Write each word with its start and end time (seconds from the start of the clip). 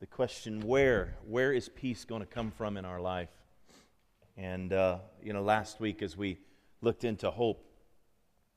the 0.00 0.06
question 0.06 0.60
where? 0.62 1.14
Where 1.28 1.52
is 1.52 1.68
peace 1.68 2.06
going 2.06 2.22
to 2.22 2.26
come 2.26 2.50
from 2.50 2.78
in 2.78 2.86
our 2.86 3.00
life? 3.00 3.28
And, 4.38 4.72
uh, 4.72 4.98
you 5.22 5.34
know, 5.34 5.42
last 5.42 5.78
week 5.78 6.00
as 6.00 6.16
we 6.16 6.38
looked 6.80 7.04
into 7.04 7.30
hope, 7.30 7.62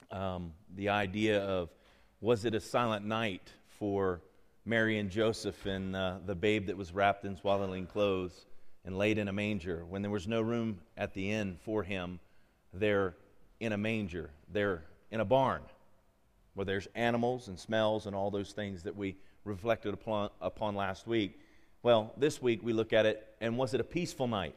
um, 0.09 0.53
the 0.75 0.87
idea 0.87 1.43
of 1.43 1.69
was 2.21 2.45
it 2.45 2.55
a 2.55 2.61
silent 2.61 3.05
night 3.05 3.51
for 3.77 4.21
Mary 4.63 4.99
and 4.99 5.09
Joseph 5.09 5.65
and 5.65 5.93
uh, 5.93 6.19
the 6.25 6.35
babe 6.35 6.67
that 6.67 6.77
was 6.77 6.93
wrapped 6.93 7.26
in 7.26 7.35
swaddling 7.35 7.87
clothes 7.87 8.46
and 8.85 8.97
laid 8.97 9.17
in 9.17 9.28
a 9.28 9.33
manger 9.33 9.83
when 9.89 10.01
there 10.01 10.12
was 10.12 10.29
no 10.29 10.39
room 10.39 10.79
at 10.96 11.13
the 11.13 11.29
inn 11.29 11.57
for 11.65 11.83
him? 11.83 12.21
They're 12.73 13.15
in 13.60 13.73
a 13.73 13.78
manger, 13.78 14.29
they're 14.49 14.85
in 15.12 15.19
a 15.19 15.25
barn 15.25 15.62
where 16.53 16.66
there's 16.66 16.88
animals 16.95 17.49
and 17.49 17.59
smells 17.59 18.05
and 18.05 18.16
all 18.16 18.31
those 18.31 18.53
things 18.53 18.84
that 18.84 18.95
we 18.95 19.17
reflected 19.44 19.94
upon, 19.94 20.30
upon 20.41 20.76
last 20.76 21.07
week. 21.07 21.39
Well, 21.81 22.13
this 22.17 22.41
week 22.41 22.62
we 22.63 22.73
look 22.73 22.94
at 22.94 23.05
it, 23.05 23.27
and 23.41 23.58
was 23.58 23.73
it 23.73 23.81
a 23.81 23.84
peaceful 23.84 24.27
night? 24.27 24.55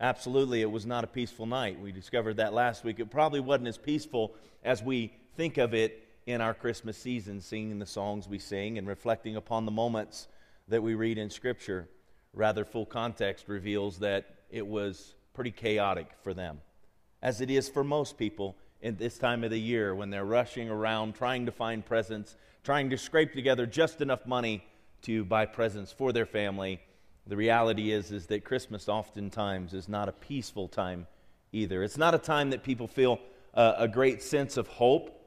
Absolutely, 0.00 0.60
it 0.60 0.70
was 0.70 0.86
not 0.86 1.04
a 1.04 1.08
peaceful 1.08 1.46
night. 1.46 1.80
We 1.80 1.92
discovered 1.92 2.36
that 2.36 2.52
last 2.52 2.84
week. 2.84 3.00
It 3.00 3.10
probably 3.10 3.40
wasn't 3.40 3.68
as 3.68 3.78
peaceful 3.78 4.34
as 4.62 4.82
we 4.82 5.12
think 5.36 5.58
of 5.58 5.74
it 5.74 6.06
in 6.26 6.40
our 6.40 6.54
Christmas 6.54 6.96
season, 6.96 7.40
singing 7.40 7.78
the 7.78 7.86
songs 7.86 8.28
we 8.28 8.38
sing 8.38 8.78
and 8.78 8.86
reflecting 8.86 9.36
upon 9.36 9.64
the 9.64 9.70
moments 9.70 10.28
that 10.68 10.82
we 10.82 10.94
read 10.94 11.18
in 11.18 11.30
Scripture. 11.30 11.88
Rather, 12.32 12.64
full 12.64 12.86
context 12.86 13.48
reveals 13.48 13.98
that 13.98 14.26
it 14.50 14.66
was 14.66 15.14
pretty 15.34 15.50
chaotic 15.50 16.08
for 16.22 16.34
them, 16.34 16.60
as 17.22 17.40
it 17.40 17.50
is 17.50 17.68
for 17.68 17.84
most 17.84 18.16
people 18.16 18.56
in 18.84 18.96
this 18.98 19.16
time 19.16 19.42
of 19.42 19.50
the 19.50 19.58
year 19.58 19.94
when 19.94 20.10
they're 20.10 20.26
rushing 20.26 20.68
around 20.68 21.14
trying 21.14 21.46
to 21.46 21.50
find 21.50 21.84
presents, 21.84 22.36
trying 22.62 22.90
to 22.90 22.98
scrape 22.98 23.32
together 23.32 23.64
just 23.64 24.02
enough 24.02 24.26
money 24.26 24.62
to 25.00 25.24
buy 25.24 25.46
presents 25.46 25.90
for 25.90 26.12
their 26.12 26.26
family. 26.26 26.78
The 27.26 27.34
reality 27.34 27.92
is 27.92 28.12
is 28.12 28.26
that 28.26 28.44
Christmas 28.44 28.86
oftentimes 28.86 29.72
is 29.72 29.88
not 29.88 30.10
a 30.10 30.12
peaceful 30.12 30.68
time 30.68 31.06
either. 31.50 31.82
It's 31.82 31.96
not 31.96 32.14
a 32.14 32.18
time 32.18 32.50
that 32.50 32.62
people 32.62 32.86
feel 32.86 33.20
uh, 33.54 33.72
a 33.78 33.88
great 33.88 34.22
sense 34.22 34.58
of 34.58 34.68
hope 34.68 35.18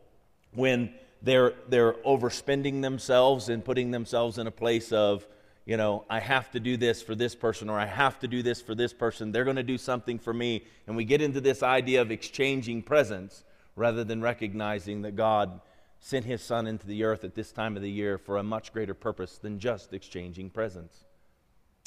when 0.54 0.94
they're 1.23 1.56
they're 1.67 1.94
overspending 1.94 2.84
themselves 2.84 3.50
and 3.50 3.66
putting 3.66 3.89
themselves 3.89 4.38
in 4.38 4.45
a 4.45 4.52
place 4.52 4.92
of 4.92 5.26
you 5.66 5.76
know, 5.76 6.06
I 6.10 6.20
have 6.20 6.50
to 6.52 6.62
do 6.62 6.78
this 6.78 7.02
for 7.02 7.14
this 7.14 7.36
person 7.36 7.70
or 7.70 7.78
I 7.78 7.88
have 7.88 8.20
to 8.20 8.28
do 8.28 8.42
this 8.42 8.62
for 8.62 8.73
this 8.73 8.94
person. 8.94 9.34
They're 9.34 9.44
going 9.44 9.58
to 9.58 9.64
do 9.64 9.78
something 9.78 10.17
for 10.17 10.34
me. 10.34 10.64
And 10.88 10.95
we 10.95 11.04
get 11.04 11.22
into 11.22 11.42
this 11.42 11.62
idea 11.62 12.02
of 12.02 12.10
exchanging 12.10 12.84
presents 12.84 13.44
rather 13.78 14.03
than 14.03 14.22
recognizing 14.22 15.03
that 15.03 15.16
God 15.16 15.61
sent 16.00 16.25
his 16.25 16.42
son 16.42 16.67
into 16.67 16.86
the 16.86 17.03
earth 17.03 17.23
at 17.23 17.36
this 17.36 17.52
time 17.52 17.75
of 17.75 17.81
the 17.81 17.89
year 17.89 18.17
for 18.17 18.38
a 18.38 18.44
much 18.44 18.73
greater 18.73 18.94
purpose 18.94 19.38
than 19.38 19.59
just 19.59 19.94
exchanging 19.94 20.50
presents. 20.50 21.06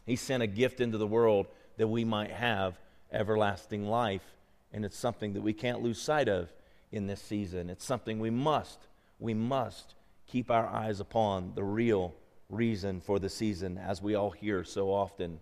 He 0.06 0.16
sent 0.16 0.42
a 0.42 0.46
gift 0.46 0.80
into 0.80 0.98
the 0.98 1.06
world 1.06 1.46
that 1.76 1.88
we 1.88 2.04
might 2.04 2.30
have 2.30 2.78
everlasting 3.12 3.86
life, 3.86 4.24
and 4.72 4.84
it's 4.84 4.96
something 4.96 5.32
that 5.34 5.42
we 5.42 5.52
can't 5.52 5.82
lose 5.82 6.00
sight 6.00 6.28
of 6.28 6.52
in 6.92 7.06
this 7.06 7.20
season. 7.20 7.68
It's 7.68 7.84
something 7.84 8.18
we 8.18 8.30
must, 8.30 8.86
we 9.18 9.34
must 9.34 9.94
keep 10.26 10.50
our 10.50 10.66
eyes 10.66 11.00
upon 11.00 11.52
the 11.54 11.64
real 11.64 12.14
reason 12.48 13.00
for 13.00 13.18
the 13.18 13.28
season, 13.28 13.78
as 13.78 14.00
we 14.00 14.14
all 14.14 14.30
hear 14.30 14.62
so 14.62 14.90
often. 14.90 15.40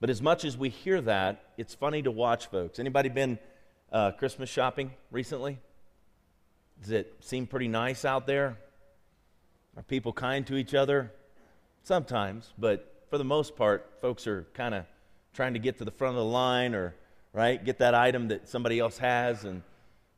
But 0.00 0.10
as 0.10 0.20
much 0.20 0.44
as 0.44 0.58
we 0.58 0.68
hear 0.68 1.00
that, 1.02 1.44
it's 1.56 1.74
funny 1.74 2.02
to 2.02 2.10
watch 2.10 2.46
folks. 2.46 2.78
Anybody 2.78 3.08
been 3.08 3.38
uh, 3.92 4.12
Christmas 4.12 4.50
shopping 4.50 4.92
recently? 5.10 5.58
Does 6.80 6.90
it 6.90 7.14
seem 7.20 7.46
pretty 7.46 7.68
nice 7.68 8.04
out 8.04 8.26
there? 8.26 8.56
Are 9.76 9.82
people 9.82 10.12
kind 10.12 10.46
to 10.46 10.56
each 10.56 10.74
other? 10.74 11.12
Sometimes, 11.82 12.52
but 12.58 13.04
for 13.10 13.18
the 13.18 13.24
most 13.24 13.56
part, 13.56 13.92
folks 14.00 14.26
are 14.26 14.46
kind 14.54 14.74
of 14.74 14.84
trying 15.34 15.52
to 15.52 15.60
get 15.60 15.78
to 15.78 15.84
the 15.84 15.90
front 15.90 16.16
of 16.16 16.24
the 16.24 16.30
line 16.30 16.74
or, 16.74 16.94
right, 17.32 17.64
get 17.64 17.78
that 17.78 17.94
item 17.94 18.28
that 18.28 18.48
somebody 18.48 18.78
else 18.78 18.98
has. 18.98 19.44
And, 19.44 19.62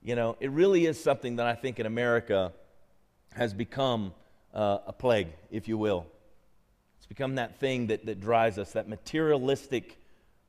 you 0.03 0.15
know, 0.15 0.37
it 0.41 0.51
really 0.51 0.87
is 0.87 1.03
something 1.03 1.37
that 1.37 1.47
I 1.47 1.55
think 1.55 1.79
in 1.79 1.87
America 1.87 2.53
has 3.35 3.53
become 3.53 4.15
uh, 4.55 4.79
a 4.87 4.93
plague, 4.93 5.29
if 5.51 5.69
you 5.69 5.77
will. 5.77 6.07
It's 6.99 7.07
become 7.07 7.35
that 7.35 7.59
thing 7.59 7.89
that, 7.89 8.07
that 8.07 8.21
drives 8.21 8.59
us, 8.59 8.73
that 8.73 8.89
materialistic 8.89 9.99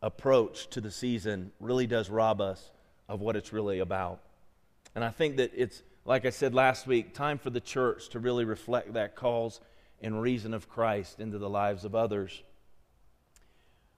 approach 0.01 0.69
to 0.69 0.81
the 0.81 0.91
season 0.91 1.51
really 1.59 1.87
does 1.87 2.09
rob 2.09 2.39
us 2.39 2.71
of 3.09 3.19
what 3.19 3.35
it's 3.35 3.51
really 3.51 3.79
about. 3.79 4.21
And 4.95 5.03
I 5.03 5.09
think 5.09 5.37
that 5.37 5.51
it's 5.55 5.81
like 6.09 6.25
I 6.25 6.31
said 6.31 6.55
last 6.55 6.87
week, 6.87 7.13
time 7.13 7.37
for 7.37 7.51
the 7.51 7.59
church 7.59 8.09
to 8.09 8.19
really 8.19 8.43
reflect 8.43 8.93
that 8.93 9.15
cause 9.15 9.61
and 10.01 10.19
reason 10.19 10.55
of 10.55 10.67
Christ 10.67 11.19
into 11.19 11.37
the 11.37 11.47
lives 11.47 11.85
of 11.85 11.93
others. 11.93 12.41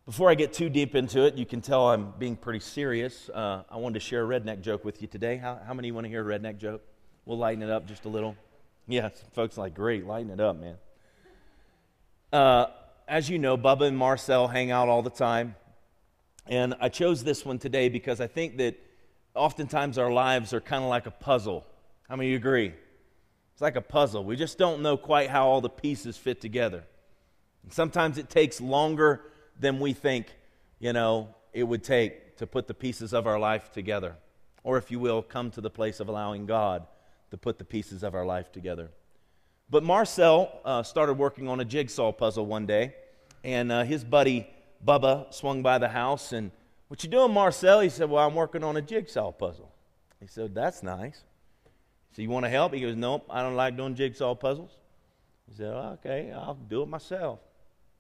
Before 0.06 0.30
I 0.30 0.36
get 0.36 0.52
too 0.52 0.68
deep 0.68 0.94
into 0.94 1.24
it, 1.24 1.36
you 1.36 1.46
can 1.46 1.62
tell 1.62 1.88
I'm 1.88 2.14
being 2.20 2.36
pretty 2.36 2.60
serious. 2.60 3.30
Uh, 3.30 3.64
I 3.70 3.78
wanted 3.78 3.94
to 3.94 4.00
share 4.02 4.26
a 4.26 4.28
redneck 4.28 4.60
joke 4.60 4.84
with 4.84 5.02
you 5.02 5.08
today. 5.08 5.38
How, 5.38 5.58
how 5.66 5.74
many 5.74 5.94
want 5.94 6.04
to 6.04 6.10
hear 6.10 6.30
a 6.30 6.38
redneck 6.38 6.58
joke? 6.58 6.82
We'll 7.24 7.38
lighten 7.38 7.64
it 7.64 7.70
up 7.70 7.88
just 7.88 8.04
a 8.04 8.10
little. 8.10 8.36
Yeah, 8.90 9.08
folks 9.32 9.58
like, 9.58 9.74
great, 9.74 10.06
lighten 10.06 10.32
it 10.32 10.42
up, 10.42 10.60
man. 10.60 10.76
Uh, 12.34 12.66
as 13.08 13.30
you 13.30 13.40
know, 13.40 13.58
Bubba 13.58 13.84
and 13.84 13.98
Marcel 13.98 14.50
hang 14.50 14.70
out 14.70 14.90
all 14.90 15.02
the 15.02 15.10
time. 15.10 15.56
And 16.46 16.76
I 16.82 16.90
chose 16.90 17.24
this 17.24 17.46
one 17.46 17.58
today 17.58 17.88
because 17.88 18.20
I 18.20 18.28
think 18.28 18.58
that 18.58 18.78
oftentimes 19.34 19.98
our 19.98 20.12
lives 20.12 20.52
are 20.52 20.60
kind 20.60 20.84
of 20.84 20.90
like 20.90 21.06
a 21.06 21.12
puzzle. 21.12 21.66
How 22.12 22.18
many 22.18 22.36
agree? 22.36 22.74
It's 23.54 23.62
like 23.62 23.78
a 23.78 23.82
puzzle. 23.82 24.26
We 24.26 24.36
just 24.36 24.58
don't 24.58 24.82
know 24.82 24.98
quite 24.98 25.30
how 25.30 25.48
all 25.48 25.62
the 25.62 25.70
pieces 25.70 26.18
fit 26.18 26.42
together. 26.42 26.84
And 27.64 27.72
sometimes 27.72 28.18
it 28.18 28.30
takes 28.30 28.60
longer 28.60 29.22
than 29.58 29.80
we 29.80 29.94
think, 29.94 30.26
you 30.78 30.92
know, 30.92 31.30
it 31.54 31.64
would 31.64 31.86
take 31.86 32.36
to 32.36 32.46
put 32.46 32.68
the 32.68 32.74
pieces 32.74 33.14
of 33.14 33.28
our 33.28 33.40
life 33.40 33.72
together. 33.72 34.18
Or, 34.66 34.78
if 34.78 34.92
you 34.92 35.00
will, 35.00 35.22
come 35.22 35.52
to 35.52 35.62
the 35.62 35.70
place 35.70 36.02
of 36.02 36.10
allowing 36.10 36.46
God 36.46 36.86
to 37.30 37.38
put 37.38 37.58
the 37.58 37.64
pieces 37.64 38.04
of 38.04 38.14
our 38.14 38.26
life 38.26 38.52
together. 38.52 38.92
But 39.70 39.84
Marcel 39.84 40.52
uh, 40.66 40.84
started 40.84 41.14
working 41.14 41.48
on 41.48 41.62
a 41.62 41.66
jigsaw 41.66 42.12
puzzle 42.12 42.46
one 42.46 42.66
day, 42.66 42.94
and 43.42 43.72
uh, 43.72 43.84
his 43.86 44.04
buddy 44.04 44.50
Bubba 44.86 45.34
swung 45.34 45.64
by 45.64 45.78
the 45.78 45.88
house 45.88 46.34
and, 46.34 46.52
What 46.90 47.06
you 47.06 47.10
doing, 47.10 47.34
Marcel? 47.34 47.80
He 47.80 47.88
said, 47.88 48.10
Well, 48.10 48.28
I'm 48.28 48.36
working 48.36 48.66
on 48.66 48.76
a 48.76 48.82
jigsaw 48.82 49.32
puzzle. 49.32 49.72
He 50.20 50.28
said, 50.28 50.54
That's 50.54 50.84
nice. 50.84 51.22
So 52.14 52.22
you 52.22 52.30
want 52.30 52.46
to 52.46 52.50
help? 52.50 52.74
He 52.74 52.82
goes, 52.82 52.96
Nope, 52.96 53.26
I 53.30 53.42
don't 53.42 53.56
like 53.56 53.78
doing 53.78 53.96
jigsaw 53.96 54.36
puzzles. 54.36 54.72
He 55.50 55.56
said, 55.56 55.68
oh, 55.68 55.98
Okay, 56.00 56.32
I'll 56.32 56.56
do 56.56 56.82
it 56.84 56.88
myself. 56.88 57.40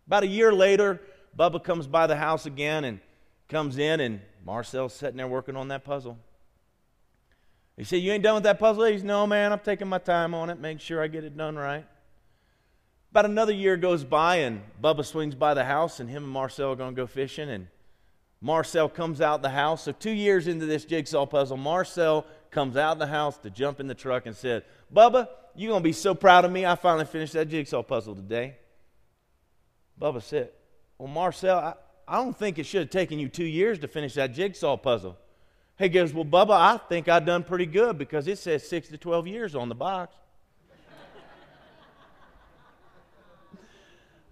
About 0.07 0.23
a 0.23 0.27
year 0.27 0.51
later, 0.51 1.01
Bubba 1.37 1.63
comes 1.63 1.87
by 1.87 2.07
the 2.07 2.15
house 2.15 2.45
again 2.45 2.83
and 2.83 2.99
comes 3.47 3.77
in, 3.77 3.99
and 3.99 4.21
Marcel's 4.45 4.93
sitting 4.93 5.17
there 5.17 5.27
working 5.27 5.55
on 5.55 5.69
that 5.69 5.83
puzzle. 5.83 6.17
He 7.77 7.83
said, 7.83 7.97
You 7.97 8.11
ain't 8.11 8.23
done 8.23 8.35
with 8.35 8.43
that 8.43 8.59
puzzle? 8.59 8.83
He 8.85 8.97
said, 8.97 9.07
No, 9.07 9.25
man, 9.25 9.51
I'm 9.51 9.59
taking 9.59 9.87
my 9.87 9.97
time 9.97 10.33
on 10.33 10.49
it, 10.49 10.59
make 10.59 10.79
sure 10.79 11.01
I 11.01 11.07
get 11.07 11.23
it 11.23 11.37
done 11.37 11.55
right. 11.55 11.85
About 13.11 13.25
another 13.25 13.53
year 13.53 13.75
goes 13.75 14.03
by, 14.03 14.37
and 14.37 14.61
Bubba 14.81 15.05
swings 15.05 15.35
by 15.35 15.53
the 15.53 15.65
house, 15.65 15.99
and 15.99 16.09
him 16.09 16.23
and 16.23 16.31
Marcel 16.31 16.71
are 16.71 16.75
going 16.75 16.95
to 16.95 17.01
go 17.01 17.07
fishing, 17.07 17.49
and 17.49 17.67
Marcel 18.39 18.87
comes 18.87 19.19
out 19.19 19.41
the 19.41 19.49
house. 19.49 19.83
So, 19.83 19.91
two 19.91 20.11
years 20.11 20.47
into 20.47 20.65
this 20.65 20.85
jigsaw 20.85 21.25
puzzle, 21.25 21.57
Marcel 21.57 22.25
comes 22.51 22.75
out 22.75 22.93
of 22.93 22.99
the 22.99 23.07
house 23.07 23.37
to 23.39 23.49
jump 23.49 23.79
in 23.79 23.87
the 23.87 23.95
truck 23.95 24.25
and 24.25 24.35
said, 24.35 24.63
Bubba, 24.93 25.27
you're 25.55 25.69
going 25.69 25.81
to 25.81 25.83
be 25.83 25.93
so 25.93 26.13
proud 26.13 26.45
of 26.45 26.51
me. 26.51 26.65
I 26.65 26.75
finally 26.75 27.05
finished 27.05 27.33
that 27.33 27.47
jigsaw 27.47 27.81
puzzle 27.81 28.15
today. 28.15 28.55
Bubba 29.99 30.21
said, 30.21 30.51
Well, 30.97 31.07
Marcel, 31.07 31.57
I, 31.57 31.73
I 32.07 32.17
don't 32.17 32.37
think 32.37 32.59
it 32.59 32.65
should 32.65 32.81
have 32.81 32.89
taken 32.89 33.19
you 33.19 33.29
two 33.29 33.45
years 33.45 33.79
to 33.79 33.87
finish 33.87 34.13
that 34.15 34.33
jigsaw 34.33 34.77
puzzle. 34.77 35.17
He 35.77 35.89
goes, 35.89 36.13
Well, 36.13 36.25
Bubba, 36.25 36.51
I 36.51 36.77
think 36.77 37.07
I've 37.07 37.25
done 37.25 37.43
pretty 37.43 37.65
good 37.65 37.97
because 37.97 38.27
it 38.27 38.37
says 38.37 38.67
six 38.67 38.89
to 38.89 38.97
12 38.97 39.27
years 39.27 39.55
on 39.55 39.69
the 39.69 39.75
box. 39.75 40.15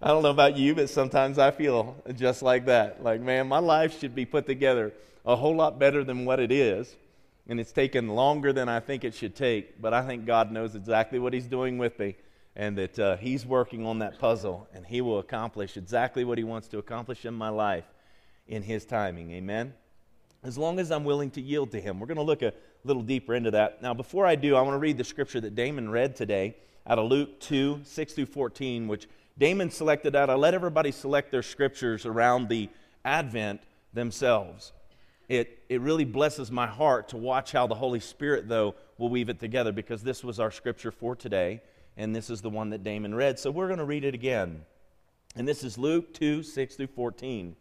I 0.02 0.08
don't 0.08 0.22
know 0.22 0.30
about 0.30 0.56
you, 0.56 0.74
but 0.74 0.88
sometimes 0.88 1.38
I 1.38 1.50
feel 1.50 1.94
just 2.16 2.40
like 2.40 2.64
that. 2.66 3.04
Like, 3.04 3.20
man, 3.20 3.48
my 3.48 3.58
life 3.58 4.00
should 4.00 4.14
be 4.14 4.24
put 4.24 4.46
together 4.46 4.94
a 5.26 5.36
whole 5.36 5.54
lot 5.54 5.78
better 5.78 6.02
than 6.02 6.24
what 6.24 6.40
it 6.40 6.50
is 6.50 6.96
and 7.50 7.58
it's 7.58 7.72
taken 7.72 8.06
longer 8.06 8.52
than 8.52 8.68
I 8.68 8.78
think 8.78 9.02
it 9.02 9.12
should 9.12 9.34
take, 9.34 9.82
but 9.82 9.92
I 9.92 10.06
think 10.06 10.24
God 10.24 10.52
knows 10.52 10.76
exactly 10.76 11.18
what 11.18 11.32
He's 11.32 11.48
doing 11.48 11.78
with 11.78 11.98
me 11.98 12.14
and 12.54 12.78
that 12.78 12.96
uh, 12.96 13.16
He's 13.16 13.44
working 13.44 13.84
on 13.84 13.98
that 13.98 14.20
puzzle 14.20 14.68
and 14.72 14.86
He 14.86 15.00
will 15.00 15.18
accomplish 15.18 15.76
exactly 15.76 16.22
what 16.22 16.38
He 16.38 16.44
wants 16.44 16.68
to 16.68 16.78
accomplish 16.78 17.24
in 17.24 17.34
my 17.34 17.48
life 17.48 17.86
in 18.46 18.62
His 18.62 18.84
timing. 18.84 19.32
Amen? 19.32 19.74
As 20.44 20.56
long 20.56 20.78
as 20.78 20.92
I'm 20.92 21.02
willing 21.02 21.32
to 21.32 21.40
yield 21.40 21.72
to 21.72 21.80
Him. 21.80 21.98
We're 21.98 22.06
going 22.06 22.18
to 22.18 22.22
look 22.22 22.42
a 22.42 22.54
little 22.84 23.02
deeper 23.02 23.34
into 23.34 23.50
that. 23.50 23.82
Now, 23.82 23.94
before 23.94 24.26
I 24.26 24.36
do, 24.36 24.54
I 24.54 24.62
want 24.62 24.74
to 24.74 24.78
read 24.78 24.96
the 24.96 25.02
scripture 25.02 25.40
that 25.40 25.56
Damon 25.56 25.90
read 25.90 26.14
today 26.14 26.54
out 26.86 27.00
of 27.00 27.10
Luke 27.10 27.40
2 27.40 27.80
6 27.82 28.12
through 28.12 28.26
14, 28.26 28.86
which 28.86 29.08
Damon 29.36 29.72
selected 29.72 30.14
out. 30.14 30.30
I 30.30 30.34
let 30.34 30.54
everybody 30.54 30.92
select 30.92 31.32
their 31.32 31.42
scriptures 31.42 32.06
around 32.06 32.48
the 32.48 32.68
Advent 33.04 33.60
themselves 33.92 34.70
it, 35.30 35.62
it 35.68 35.80
really 35.80 36.04
blesses 36.04 36.50
my 36.50 36.66
heart 36.66 37.10
to 37.10 37.16
watch 37.16 37.52
how 37.52 37.68
the 37.68 37.74
Holy 37.76 38.00
Spirit, 38.00 38.48
though, 38.48 38.74
will 38.98 39.08
weave 39.08 39.28
it 39.28 39.38
together 39.38 39.70
because 39.70 40.02
this 40.02 40.24
was 40.24 40.40
our 40.40 40.50
scripture 40.50 40.90
for 40.90 41.14
today, 41.14 41.62
and 41.96 42.14
this 42.14 42.30
is 42.30 42.42
the 42.42 42.50
one 42.50 42.70
that 42.70 42.82
Damon 42.82 43.14
read. 43.14 43.38
So 43.38 43.52
we're 43.52 43.68
going 43.68 43.78
to 43.78 43.84
read 43.84 44.02
it 44.04 44.12
again. 44.12 44.62
And 45.36 45.46
this 45.46 45.62
is 45.62 45.78
Luke 45.78 46.12
2 46.14 46.42
6 46.42 46.74
through 46.74 46.88
14. 46.88 47.54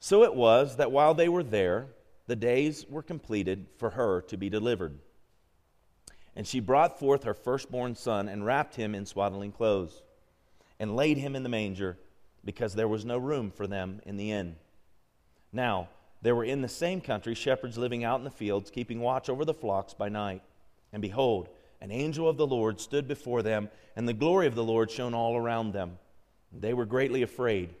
So 0.00 0.24
it 0.24 0.34
was 0.34 0.78
that 0.78 0.90
while 0.90 1.14
they 1.14 1.28
were 1.28 1.44
there, 1.44 1.86
the 2.26 2.34
days 2.34 2.84
were 2.88 3.04
completed 3.04 3.66
for 3.78 3.90
her 3.90 4.22
to 4.22 4.36
be 4.36 4.50
delivered. 4.50 4.98
And 6.34 6.44
she 6.44 6.58
brought 6.58 6.98
forth 6.98 7.22
her 7.22 7.34
firstborn 7.34 7.94
son 7.94 8.28
and 8.28 8.44
wrapped 8.44 8.74
him 8.74 8.96
in 8.96 9.06
swaddling 9.06 9.52
clothes 9.52 10.02
and 10.80 10.96
laid 10.96 11.18
him 11.18 11.36
in 11.36 11.44
the 11.44 11.48
manger 11.48 11.98
because 12.44 12.74
there 12.74 12.88
was 12.88 13.04
no 13.04 13.16
room 13.16 13.52
for 13.52 13.68
them 13.68 14.00
in 14.04 14.16
the 14.16 14.32
inn. 14.32 14.56
Now, 15.52 15.88
there 16.22 16.34
were 16.34 16.44
in 16.44 16.60
the 16.60 16.68
same 16.68 17.00
country 17.00 17.34
shepherds 17.34 17.78
living 17.78 18.04
out 18.04 18.18
in 18.18 18.24
the 18.24 18.30
fields, 18.30 18.70
keeping 18.70 19.00
watch 19.00 19.28
over 19.28 19.44
the 19.44 19.54
flocks 19.54 19.94
by 19.94 20.08
night. 20.08 20.42
And 20.92 21.00
behold, 21.00 21.48
an 21.80 21.90
angel 21.90 22.28
of 22.28 22.36
the 22.36 22.46
Lord 22.46 22.80
stood 22.80 23.08
before 23.08 23.42
them, 23.42 23.70
and 23.96 24.06
the 24.06 24.12
glory 24.12 24.46
of 24.46 24.54
the 24.54 24.64
Lord 24.64 24.90
shone 24.90 25.14
all 25.14 25.36
around 25.36 25.72
them. 25.72 25.98
They 26.52 26.74
were 26.74 26.84
greatly 26.84 27.22
afraid. 27.22 27.74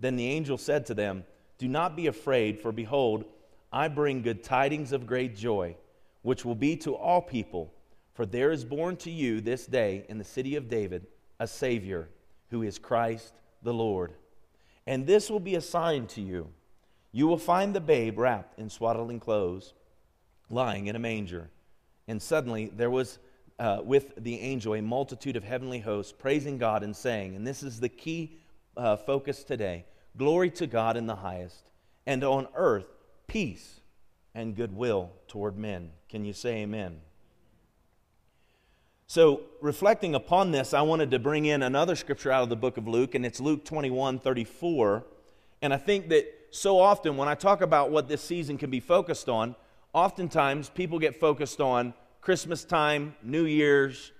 Then 0.00 0.16
the 0.16 0.26
angel 0.26 0.58
said 0.58 0.86
to 0.86 0.94
them, 0.94 1.24
Do 1.58 1.68
not 1.68 1.96
be 1.96 2.08
afraid, 2.08 2.58
for 2.58 2.72
behold, 2.72 3.24
I 3.72 3.88
bring 3.88 4.22
good 4.22 4.42
tidings 4.42 4.92
of 4.92 5.06
great 5.06 5.36
joy, 5.36 5.76
which 6.22 6.44
will 6.44 6.54
be 6.54 6.76
to 6.78 6.94
all 6.94 7.22
people. 7.22 7.72
For 8.14 8.26
there 8.26 8.50
is 8.50 8.64
born 8.64 8.96
to 8.98 9.10
you 9.10 9.40
this 9.40 9.66
day 9.66 10.04
in 10.08 10.18
the 10.18 10.24
city 10.24 10.56
of 10.56 10.68
David 10.68 11.06
a 11.40 11.46
Savior, 11.46 12.08
who 12.50 12.62
is 12.62 12.78
Christ 12.78 13.34
the 13.62 13.74
Lord. 13.74 14.12
And 14.86 15.06
this 15.06 15.30
will 15.30 15.40
be 15.40 15.56
a 15.56 15.60
sign 15.60 16.06
to 16.08 16.20
you. 16.20 16.48
You 17.14 17.28
will 17.28 17.38
find 17.38 17.72
the 17.72 17.80
babe 17.80 18.18
wrapped 18.18 18.58
in 18.58 18.68
swaddling 18.68 19.20
clothes, 19.20 19.72
lying 20.50 20.88
in 20.88 20.96
a 20.96 20.98
manger. 20.98 21.48
And 22.08 22.20
suddenly 22.20 22.72
there 22.74 22.90
was 22.90 23.20
uh, 23.60 23.82
with 23.84 24.14
the 24.16 24.40
angel 24.40 24.74
a 24.74 24.82
multitude 24.82 25.36
of 25.36 25.44
heavenly 25.44 25.78
hosts 25.78 26.12
praising 26.12 26.58
God 26.58 26.82
and 26.82 26.94
saying, 26.94 27.36
and 27.36 27.46
this 27.46 27.62
is 27.62 27.78
the 27.78 27.88
key 27.88 28.36
uh, 28.76 28.96
focus 28.96 29.44
today 29.44 29.84
Glory 30.16 30.50
to 30.50 30.66
God 30.66 30.96
in 30.96 31.06
the 31.06 31.14
highest, 31.14 31.62
and 32.04 32.24
on 32.24 32.48
earth 32.56 32.86
peace 33.28 33.80
and 34.34 34.56
goodwill 34.56 35.12
toward 35.28 35.56
men. 35.56 35.90
Can 36.08 36.24
you 36.24 36.32
say 36.32 36.62
amen? 36.62 37.00
So, 39.06 39.42
reflecting 39.60 40.16
upon 40.16 40.50
this, 40.50 40.74
I 40.74 40.82
wanted 40.82 41.12
to 41.12 41.20
bring 41.20 41.46
in 41.46 41.62
another 41.62 41.94
scripture 41.94 42.32
out 42.32 42.42
of 42.42 42.48
the 42.48 42.56
book 42.56 42.76
of 42.76 42.88
Luke, 42.88 43.14
and 43.14 43.24
it's 43.24 43.38
Luke 43.38 43.64
21 43.64 44.18
34. 44.18 45.04
And 45.62 45.72
I 45.72 45.76
think 45.76 46.08
that 46.08 46.26
so 46.54 46.78
often 46.78 47.16
when 47.16 47.26
I 47.26 47.34
talk 47.34 47.62
about 47.62 47.90
what 47.90 48.06
this 48.06 48.22
season 48.22 48.58
can 48.58 48.70
be 48.70 48.78
focused 48.78 49.28
on, 49.28 49.56
oftentimes 49.92 50.68
people 50.68 51.00
get 51.00 51.18
focused 51.18 51.60
on 51.60 51.94
Christmas 52.20 52.64
time, 52.64 53.16
New 53.22 53.44
Year's 53.44 54.12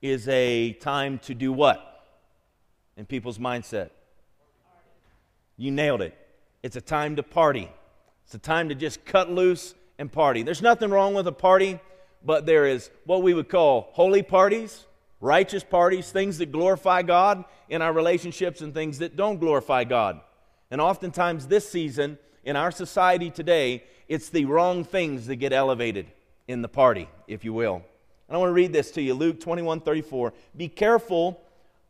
is 0.00 0.26
a 0.28 0.72
time 0.72 1.18
to 1.20 1.34
do 1.34 1.52
what? 1.52 2.04
In 2.96 3.04
people's 3.04 3.38
mindset. 3.38 3.90
You 5.58 5.70
nailed 5.70 6.00
it. 6.00 6.16
It's 6.62 6.76
a 6.76 6.80
time 6.80 7.16
to 7.16 7.22
party. 7.22 7.70
It's 8.24 8.34
a 8.34 8.38
time 8.38 8.70
to 8.70 8.74
just 8.74 9.04
cut 9.04 9.30
loose 9.30 9.74
and 9.98 10.10
party. 10.10 10.42
There's 10.42 10.62
nothing 10.62 10.90
wrong 10.90 11.12
with 11.12 11.26
a 11.26 11.32
party, 11.32 11.78
but 12.24 12.46
there 12.46 12.66
is 12.66 12.90
what 13.04 13.22
we 13.22 13.34
would 13.34 13.50
call 13.50 13.90
holy 13.92 14.22
parties, 14.22 14.86
righteous 15.20 15.62
parties, 15.62 16.10
things 16.10 16.38
that 16.38 16.52
glorify 16.52 17.02
God 17.02 17.44
in 17.68 17.82
our 17.82 17.92
relationships 17.92 18.62
and 18.62 18.72
things 18.72 18.98
that 18.98 19.14
don't 19.14 19.38
glorify 19.38 19.84
God. 19.84 20.20
And 20.72 20.80
oftentimes, 20.80 21.48
this 21.48 21.68
season, 21.68 22.18
in 22.44 22.56
our 22.56 22.70
society 22.70 23.30
today, 23.30 23.84
it's 24.08 24.30
the 24.30 24.46
wrong 24.46 24.84
things 24.84 25.26
that 25.26 25.36
get 25.36 25.52
elevated 25.52 26.06
in 26.48 26.62
the 26.62 26.68
party, 26.68 27.10
if 27.28 27.44
you 27.44 27.52
will. 27.52 27.74
And 28.26 28.34
I 28.34 28.38
want 28.38 28.48
to 28.48 28.54
read 28.54 28.72
this 28.72 28.90
to 28.92 29.02
you 29.02 29.12
Luke 29.12 29.38
21 29.38 29.80
34. 29.80 30.32
Be 30.56 30.68
careful 30.68 31.42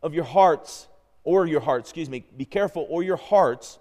of 0.02 0.14
your 0.14 0.24
hearts, 0.24 0.88
or 1.22 1.46
your 1.46 1.60
hearts, 1.60 1.90
excuse 1.90 2.10
me, 2.10 2.24
be 2.36 2.44
careful, 2.44 2.84
or 2.90 3.04
your 3.04 3.16
hearts 3.16 3.78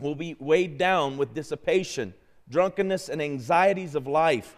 will 0.00 0.16
be 0.16 0.34
weighed 0.40 0.78
down 0.78 1.16
with 1.16 1.32
dissipation, 1.32 2.12
drunkenness, 2.50 3.08
and 3.08 3.22
anxieties 3.22 3.94
of 3.94 4.08
life. 4.08 4.56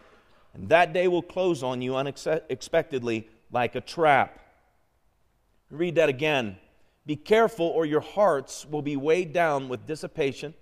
And 0.54 0.70
that 0.70 0.94
day 0.94 1.06
will 1.06 1.20
close 1.20 1.62
on 1.62 1.82
you 1.82 1.96
unexpectedly 1.96 3.28
like 3.52 3.74
a 3.74 3.82
trap. 3.82 4.40
Read 5.70 5.96
that 5.96 6.08
again. 6.08 6.56
Be 7.06 7.16
careful, 7.16 7.66
or 7.66 7.86
your 7.86 8.00
hearts 8.00 8.66
will 8.66 8.82
be 8.82 8.96
weighed 8.96 9.32
down 9.32 9.68
with 9.68 9.86
dissipation 9.86 10.54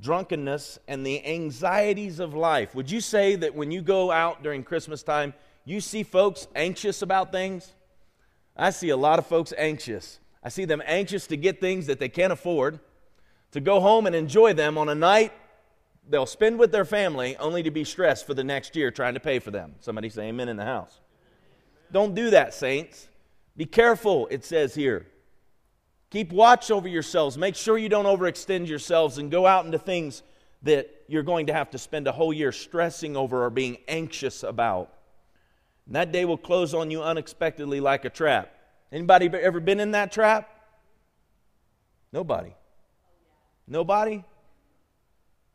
drunkenness, 0.00 0.78
and 0.88 1.04
the 1.04 1.22
anxieties 1.26 2.20
of 2.20 2.32
life. 2.32 2.74
Would 2.74 2.90
you 2.90 3.02
say 3.02 3.36
that 3.36 3.54
when 3.54 3.70
you 3.70 3.82
go 3.82 4.10
out 4.10 4.42
during 4.42 4.62
Christmas 4.62 5.02
time, 5.02 5.34
you 5.66 5.78
see 5.82 6.04
folks 6.04 6.48
anxious 6.56 7.02
about 7.02 7.32
things? 7.32 7.74
I 8.56 8.70
see 8.70 8.88
a 8.88 8.96
lot 8.96 9.18
of 9.18 9.26
folks 9.26 9.52
anxious. 9.58 10.18
I 10.42 10.48
see 10.48 10.64
them 10.64 10.82
anxious 10.86 11.26
to 11.26 11.36
get 11.36 11.60
things 11.60 11.86
that 11.86 11.98
they 11.98 12.08
can't 12.08 12.32
afford, 12.32 12.80
to 13.52 13.60
go 13.60 13.78
home 13.78 14.06
and 14.06 14.16
enjoy 14.16 14.54
them 14.54 14.78
on 14.78 14.88
a 14.88 14.94
night 14.94 15.34
they'll 16.08 16.26
spend 16.26 16.58
with 16.58 16.72
their 16.72 16.84
family 16.84 17.36
only 17.36 17.62
to 17.62 17.70
be 17.70 17.84
stressed 17.84 18.26
for 18.26 18.34
the 18.34 18.42
next 18.42 18.74
year 18.74 18.90
trying 18.90 19.14
to 19.14 19.20
pay 19.20 19.38
for 19.38 19.50
them. 19.50 19.74
Somebody 19.80 20.08
say 20.08 20.28
amen 20.28 20.48
in 20.48 20.56
the 20.56 20.64
house. 20.64 21.00
Don't 21.92 22.14
do 22.14 22.30
that, 22.30 22.52
saints. 22.52 23.08
Be 23.56 23.64
careful, 23.64 24.26
it 24.30 24.44
says 24.44 24.74
here. 24.74 25.06
Keep 26.10 26.32
watch 26.32 26.70
over 26.70 26.88
yourselves. 26.88 27.38
Make 27.38 27.54
sure 27.54 27.78
you 27.78 27.88
don't 27.88 28.04
overextend 28.04 28.66
yourselves 28.66 29.18
and 29.18 29.30
go 29.30 29.46
out 29.46 29.64
into 29.64 29.78
things 29.78 30.22
that 30.62 30.90
you're 31.06 31.22
going 31.22 31.46
to 31.46 31.52
have 31.52 31.70
to 31.70 31.78
spend 31.78 32.08
a 32.08 32.12
whole 32.12 32.32
year 32.32 32.52
stressing 32.52 33.16
over 33.16 33.44
or 33.44 33.50
being 33.50 33.78
anxious 33.86 34.42
about. 34.42 34.92
And 35.86 35.94
that 35.94 36.12
day 36.12 36.24
will 36.24 36.36
close 36.36 36.74
on 36.74 36.90
you 36.90 37.02
unexpectedly 37.02 37.80
like 37.80 38.04
a 38.04 38.10
trap. 38.10 38.52
Anybody 38.92 39.28
ever 39.28 39.60
been 39.60 39.78
in 39.78 39.92
that 39.92 40.10
trap? 40.10 40.50
Nobody. 42.12 42.54
Nobody? 43.68 44.24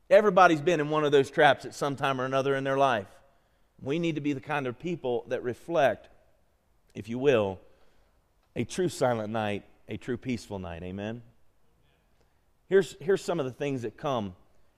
Everybody's 0.10 0.62
been 0.62 0.80
in 0.80 0.90
one 0.90 1.04
of 1.04 1.12
those 1.12 1.30
traps 1.30 1.66
at 1.66 1.76
some 1.76 1.98
time 1.98 2.22
or 2.22 2.26
another 2.26 2.56
in 2.56 2.64
their 2.64 2.78
life. 2.78 3.08
We 3.82 4.00
need 4.00 4.16
to 4.16 4.22
be 4.22 4.32
the 4.32 4.40
kind 4.40 4.68
of 4.68 4.80
people 4.80 5.26
that 5.28 5.44
reflect, 5.44 6.08
if 6.94 7.10
you 7.10 7.20
will, 7.20 7.60
a 8.56 8.64
true 8.64 8.88
silent 8.88 9.34
night 9.34 9.66
a 9.88 9.98
true 9.98 10.18
peaceful 10.18 10.60
night. 10.60 10.84
Amen? 10.84 11.22
Here's, 12.68 12.96
here's 13.00 13.24
some 13.24 13.40
of 13.40 13.46
the 13.46 13.52
things 13.52 13.84
that 13.84 13.98
come 13.98 14.36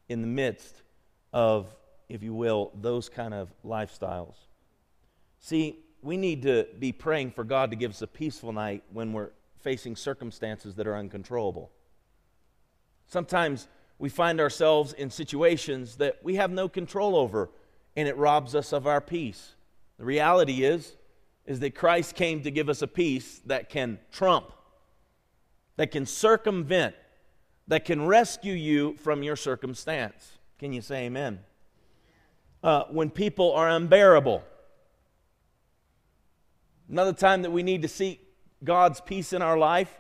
in 0.10 0.22
the 0.22 0.28
midst 0.28 0.82
of, 1.32 1.74
if 2.10 2.24
you 2.24 2.34
will, 2.34 2.72
those 2.82 3.10
kind 3.10 3.34
of 3.34 3.52
lifestyles. 3.66 4.36
See, 5.40 5.80
we 6.02 6.18
need 6.18 6.44
to 6.44 6.68
be 6.80 6.92
praying 6.92 7.32
for 7.32 7.44
God 7.44 7.72
to 7.72 7.78
give 7.78 7.92
us 7.92 8.02
a 8.02 8.08
peaceful 8.08 8.52
night 8.52 8.84
when 8.92 9.14
we're 9.14 9.32
facing 9.62 9.96
circumstances 9.96 10.76
that 10.76 10.88
are 10.88 10.96
uncontrollable. 10.96 11.72
Sometimes 13.08 13.68
we 14.00 14.10
find 14.10 14.40
ourselves 14.40 14.94
in 14.94 15.10
situations 15.10 15.96
that 15.96 16.20
we 16.24 16.36
have 16.36 16.52
no 16.52 16.70
control 16.70 17.16
over, 17.16 17.50
and 17.96 18.08
it 18.08 18.18
robs 18.18 18.54
us 18.54 18.74
of 18.74 18.86
our 18.86 19.02
peace. 19.02 19.56
The 19.98 20.06
reality 20.06 20.64
is, 20.64 20.96
is 21.46 21.62
that 21.62 21.74
Christ 21.74 22.16
came 22.16 22.44
to 22.44 22.52
give 22.52 22.70
us 22.70 22.82
a 22.82 22.88
peace 22.88 23.42
that 23.46 23.70
can 23.70 24.00
trump 24.12 24.52
that 25.78 25.92
can 25.92 26.06
circumvent, 26.06 26.96
that 27.68 27.86
can 27.86 28.06
rescue 28.06 28.54
you 28.54 28.96
from 28.98 29.24
your 29.24 29.36
circumstance. 29.36 30.38
Can 30.60 30.74
you 30.74 30.82
say 30.82 31.06
amen? 31.06 31.40
Uh, 32.64 32.84
when 32.86 33.10
people 33.10 33.54
are 33.54 33.70
unbearable. 33.70 34.44
Another 36.90 37.14
time 37.14 37.44
that 37.44 37.52
we 37.52 37.64
need 37.64 37.84
to 37.84 37.88
seek 37.88 38.22
God's 38.64 39.02
peace 39.02 39.34
in 39.34 39.42
our 39.42 39.58
life 39.58 39.94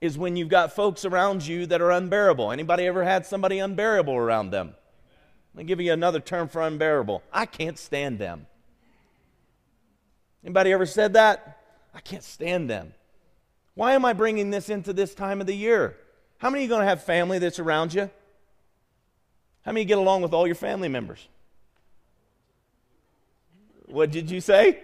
is 0.00 0.18
when 0.18 0.36
you've 0.36 0.48
got 0.48 0.72
folks 0.72 1.04
around 1.04 1.46
you 1.46 1.66
that 1.66 1.80
are 1.80 1.90
unbearable. 1.90 2.52
Anybody 2.52 2.86
ever 2.86 3.02
had 3.02 3.26
somebody 3.26 3.58
unbearable 3.58 4.14
around 4.14 4.50
them? 4.50 4.74
Let 5.54 5.58
me 5.58 5.64
give 5.64 5.80
you 5.80 5.92
another 5.92 6.20
term 6.20 6.48
for 6.48 6.62
unbearable. 6.62 7.22
I 7.32 7.46
can't 7.46 7.78
stand 7.78 8.18
them. 8.18 8.46
Anybody 10.44 10.72
ever 10.72 10.84
said 10.84 11.14
that? 11.14 11.60
I 11.94 12.00
can't 12.00 12.22
stand 12.22 12.68
them. 12.68 12.92
Why 13.74 13.94
am 13.94 14.04
I 14.04 14.12
bringing 14.12 14.50
this 14.50 14.68
into 14.68 14.92
this 14.92 15.14
time 15.14 15.40
of 15.40 15.46
the 15.46 15.56
year? 15.56 15.96
How 16.38 16.50
many 16.50 16.64
are 16.64 16.68
going 16.68 16.80
to 16.82 16.86
have 16.86 17.02
family 17.02 17.38
that's 17.38 17.58
around 17.58 17.94
you? 17.94 18.10
How 19.64 19.72
many 19.72 19.84
get 19.84 19.98
along 19.98 20.22
with 20.22 20.32
all 20.32 20.46
your 20.46 20.54
family 20.54 20.88
members? 20.88 21.26
What 23.86 24.10
did 24.10 24.30
you 24.30 24.40
say? 24.40 24.82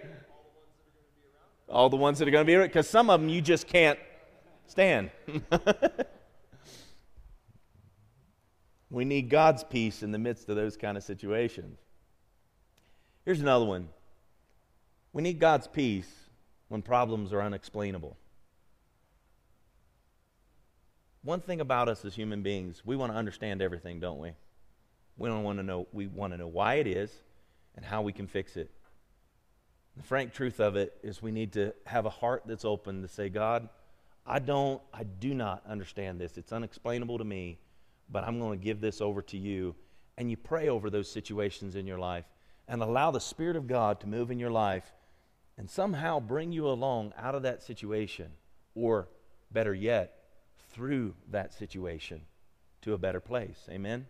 All 1.69 1.89
the 1.89 1.97
ones 1.97 2.19
that 2.19 2.27
are 2.27 2.31
going 2.31 2.45
to 2.45 2.47
be 2.47 2.55
around. 2.55 2.67
Because 2.67 2.89
some 2.89 3.09
of 3.09 3.21
them 3.21 3.29
you 3.29 3.41
just 3.41 3.67
can't 3.67 3.99
stand. 4.67 5.11
we 8.89 9.05
need 9.05 9.29
God's 9.29 9.63
peace 9.63 10.03
in 10.03 10.11
the 10.11 10.17
midst 10.17 10.49
of 10.49 10.55
those 10.55 10.75
kind 10.75 10.97
of 10.97 11.03
situations. 11.03 11.77
Here's 13.23 13.41
another 13.41 13.65
one. 13.65 13.89
We 15.13 15.21
need 15.21 15.39
God's 15.39 15.67
peace 15.67 16.09
when 16.69 16.81
problems 16.81 17.31
are 17.33 17.41
unexplainable. 17.41 18.17
One 21.23 21.39
thing 21.39 21.61
about 21.61 21.87
us 21.87 22.03
as 22.03 22.15
human 22.15 22.41
beings, 22.41 22.81
we 22.83 22.95
want 22.95 23.11
to 23.11 23.17
understand 23.17 23.61
everything, 23.61 23.99
don't 23.99 24.19
we? 24.19 24.31
We 25.17 25.29
don't 25.29 25.43
want 25.43 25.59
to 25.59 25.63
know 25.63 25.87
we 25.93 26.07
want 26.07 26.33
to 26.33 26.37
know 26.37 26.47
why 26.47 26.75
it 26.75 26.87
is 26.87 27.11
and 27.75 27.85
how 27.85 28.01
we 28.01 28.11
can 28.11 28.27
fix 28.27 28.57
it. 28.57 28.71
The 29.97 30.03
frank 30.03 30.33
truth 30.33 30.59
of 30.59 30.75
it 30.75 30.97
is 31.03 31.21
we 31.21 31.31
need 31.31 31.53
to 31.53 31.73
have 31.85 32.05
a 32.05 32.09
heart 32.09 32.43
that's 32.45 32.65
open 32.65 33.01
to 33.01 33.07
say, 33.07 33.29
God, 33.29 33.69
I 34.25 34.39
don't, 34.39 34.81
I 34.93 35.03
do 35.03 35.33
not 35.33 35.63
understand 35.67 36.19
this. 36.19 36.37
It's 36.37 36.53
unexplainable 36.53 37.17
to 37.17 37.23
me, 37.23 37.59
but 38.09 38.23
I'm 38.23 38.39
going 38.39 38.57
to 38.57 38.63
give 38.63 38.81
this 38.81 39.01
over 39.01 39.21
to 39.23 39.37
you. 39.37 39.75
And 40.17 40.29
you 40.29 40.37
pray 40.37 40.69
over 40.69 40.89
those 40.89 41.11
situations 41.11 41.75
in 41.75 41.85
your 41.85 41.99
life 41.99 42.25
and 42.67 42.81
allow 42.81 43.11
the 43.11 43.19
Spirit 43.19 43.55
of 43.55 43.67
God 43.67 43.99
to 43.99 44.07
move 44.07 44.31
in 44.31 44.39
your 44.39 44.51
life 44.51 44.93
and 45.57 45.69
somehow 45.69 46.19
bring 46.19 46.51
you 46.51 46.67
along 46.67 47.13
out 47.17 47.35
of 47.35 47.43
that 47.43 47.61
situation, 47.61 48.31
or 48.73 49.07
better 49.51 49.73
yet, 49.73 50.20
through 50.73 51.13
that 51.31 51.53
situation 51.53 52.21
to 52.81 52.93
a 52.93 52.97
better 52.97 53.19
place. 53.19 53.59
Amen? 53.69 54.07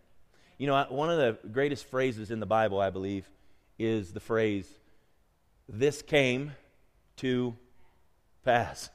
You 0.58 0.68
know, 0.68 0.86
one 0.90 1.10
of 1.10 1.18
the 1.18 1.50
greatest 1.50 1.86
phrases 1.86 2.32
in 2.32 2.40
the 2.40 2.46
Bible, 2.46 2.80
I 2.80 2.90
believe, 2.90 3.30
is 3.80 4.14
the 4.14 4.20
phrase, 4.20 4.68
This 5.68 6.02
came 6.02 6.52
to 7.18 7.56
pass. 8.44 8.90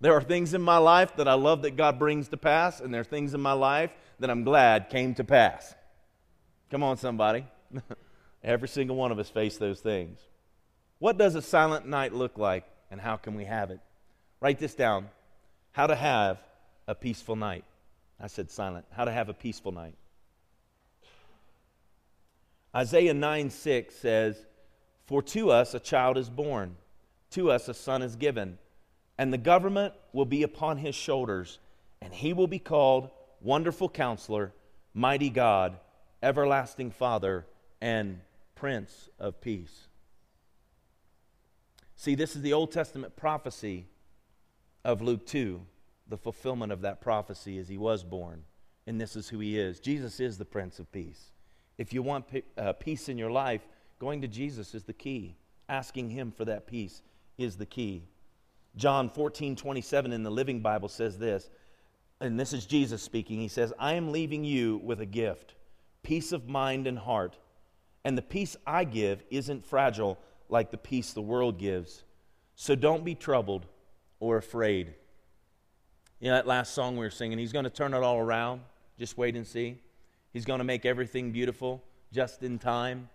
There 0.00 0.12
are 0.12 0.22
things 0.22 0.54
in 0.54 0.62
my 0.62 0.76
life 0.76 1.16
that 1.16 1.28
I 1.28 1.34
love 1.34 1.62
that 1.62 1.76
God 1.76 1.98
brings 1.98 2.28
to 2.28 2.36
pass, 2.36 2.80
and 2.80 2.92
there 2.92 3.00
are 3.00 3.04
things 3.04 3.34
in 3.34 3.40
my 3.40 3.52
life 3.52 3.90
that 4.20 4.30
I'm 4.30 4.44
glad 4.44 4.90
came 4.90 5.14
to 5.14 5.24
pass. 5.24 5.74
Come 6.70 6.82
on, 6.82 6.96
somebody. 6.96 7.46
Every 8.44 8.68
single 8.68 8.96
one 8.96 9.12
of 9.12 9.18
us 9.18 9.28
face 9.28 9.56
those 9.56 9.80
things. 9.80 10.20
What 10.98 11.18
does 11.18 11.34
a 11.34 11.42
silent 11.42 11.86
night 11.86 12.12
look 12.12 12.38
like, 12.38 12.64
and 12.90 13.00
how 13.00 13.16
can 13.16 13.34
we 13.34 13.44
have 13.44 13.70
it? 13.70 13.80
Write 14.40 14.58
this 14.58 14.74
down. 14.74 15.08
How 15.74 15.88
to 15.88 15.96
have 15.96 16.38
a 16.86 16.94
peaceful 16.94 17.34
night. 17.34 17.64
I 18.20 18.28
said 18.28 18.48
silent. 18.48 18.86
How 18.92 19.04
to 19.04 19.10
have 19.10 19.28
a 19.28 19.34
peaceful 19.34 19.72
night. 19.72 19.96
Isaiah 22.74 23.12
9 23.12 23.50
6 23.50 23.92
says, 23.92 24.46
For 25.06 25.20
to 25.22 25.50
us 25.50 25.74
a 25.74 25.80
child 25.80 26.16
is 26.16 26.30
born, 26.30 26.76
to 27.30 27.50
us 27.50 27.68
a 27.68 27.74
son 27.74 28.02
is 28.02 28.14
given, 28.14 28.56
and 29.18 29.32
the 29.32 29.38
government 29.38 29.94
will 30.12 30.24
be 30.24 30.44
upon 30.44 30.78
his 30.78 30.94
shoulders, 30.94 31.58
and 32.00 32.14
he 32.14 32.32
will 32.32 32.46
be 32.46 32.60
called 32.60 33.10
Wonderful 33.40 33.88
Counselor, 33.88 34.52
Mighty 34.94 35.28
God, 35.28 35.76
Everlasting 36.22 36.92
Father, 36.92 37.46
and 37.80 38.20
Prince 38.54 39.10
of 39.18 39.40
Peace. 39.40 39.88
See, 41.96 42.14
this 42.14 42.36
is 42.36 42.42
the 42.42 42.52
Old 42.52 42.70
Testament 42.70 43.16
prophecy 43.16 43.86
of 44.84 45.00
Luke 45.00 45.26
2, 45.26 45.60
the 46.08 46.18
fulfillment 46.18 46.72
of 46.72 46.82
that 46.82 47.00
prophecy 47.00 47.58
as 47.58 47.68
he 47.68 47.78
was 47.78 48.04
born. 48.04 48.44
And 48.86 49.00
this 49.00 49.16
is 49.16 49.28
who 49.28 49.38
he 49.38 49.58
is. 49.58 49.80
Jesus 49.80 50.20
is 50.20 50.36
the 50.36 50.44
Prince 50.44 50.78
of 50.78 50.92
Peace. 50.92 51.30
If 51.78 51.92
you 51.92 52.02
want 52.02 52.26
uh, 52.58 52.74
peace 52.74 53.08
in 53.08 53.18
your 53.18 53.30
life, 53.30 53.66
going 53.98 54.20
to 54.20 54.28
Jesus 54.28 54.74
is 54.74 54.84
the 54.84 54.92
key. 54.92 55.36
Asking 55.68 56.10
him 56.10 56.30
for 56.30 56.44
that 56.44 56.66
peace 56.66 57.02
is 57.38 57.56
the 57.56 57.66
key. 57.66 58.04
John 58.76 59.08
14, 59.08 59.56
27 59.56 60.12
in 60.12 60.22
the 60.22 60.30
Living 60.30 60.60
Bible 60.60 60.88
says 60.88 61.18
this, 61.18 61.48
and 62.20 62.38
this 62.38 62.52
is 62.52 62.66
Jesus 62.66 63.02
speaking. 63.02 63.40
He 63.40 63.48
says, 63.48 63.72
I 63.78 63.94
am 63.94 64.12
leaving 64.12 64.44
you 64.44 64.80
with 64.84 65.00
a 65.00 65.06
gift, 65.06 65.54
peace 66.02 66.32
of 66.32 66.48
mind 66.48 66.86
and 66.86 66.98
heart. 66.98 67.38
And 68.04 68.16
the 68.16 68.22
peace 68.22 68.56
I 68.66 68.84
give 68.84 69.22
isn't 69.30 69.64
fragile 69.64 70.18
like 70.48 70.70
the 70.70 70.78
peace 70.78 71.12
the 71.12 71.22
world 71.22 71.58
gives. 71.58 72.04
So 72.54 72.74
don't 72.74 73.04
be 73.04 73.14
troubled 73.14 73.66
or 74.20 74.36
afraid. 74.36 74.94
You 76.20 76.28
know, 76.28 76.36
that 76.36 76.46
last 76.46 76.74
song 76.74 76.96
we 76.96 77.04
were 77.04 77.10
singing, 77.10 77.38
He's 77.38 77.52
going 77.52 77.64
to 77.64 77.70
turn 77.70 77.94
it 77.94 78.02
all 78.02 78.18
around. 78.18 78.62
Just 78.98 79.18
wait 79.18 79.36
and 79.36 79.46
see. 79.46 79.78
He's 80.32 80.44
going 80.44 80.58
to 80.58 80.64
make 80.64 80.84
everything 80.84 81.32
beautiful 81.32 81.82
just 82.12 82.42
in 82.42 82.58
time. 82.58 83.08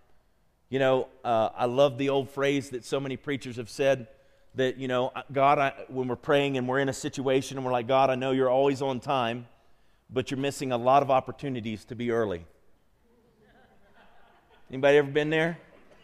You 0.68 0.78
know, 0.78 1.08
uh, 1.24 1.50
I 1.56 1.64
love 1.64 1.98
the 1.98 2.10
old 2.10 2.30
phrase 2.30 2.70
that 2.70 2.84
so 2.84 3.00
many 3.00 3.16
preachers 3.16 3.56
have 3.56 3.68
said 3.68 4.06
that, 4.54 4.78
you 4.78 4.88
know, 4.88 5.12
God, 5.32 5.58
I, 5.58 5.72
when 5.88 6.08
we're 6.08 6.16
praying 6.16 6.56
and 6.56 6.68
we're 6.68 6.78
in 6.78 6.88
a 6.88 6.94
situation 6.94 7.56
and 7.56 7.64
we're 7.64 7.72
like, 7.72 7.88
God, 7.88 8.10
I 8.10 8.14
know 8.14 8.30
you're 8.30 8.50
always 8.50 8.82
on 8.82 9.00
time, 9.00 9.46
but 10.08 10.30
you're 10.30 10.38
missing 10.38 10.72
a 10.72 10.76
lot 10.76 11.02
of 11.02 11.10
opportunities 11.10 11.84
to 11.86 11.94
be 11.94 12.10
early. 12.10 12.44
Anybody 14.70 14.98
ever 14.98 15.10
been 15.10 15.30
there? 15.30 15.58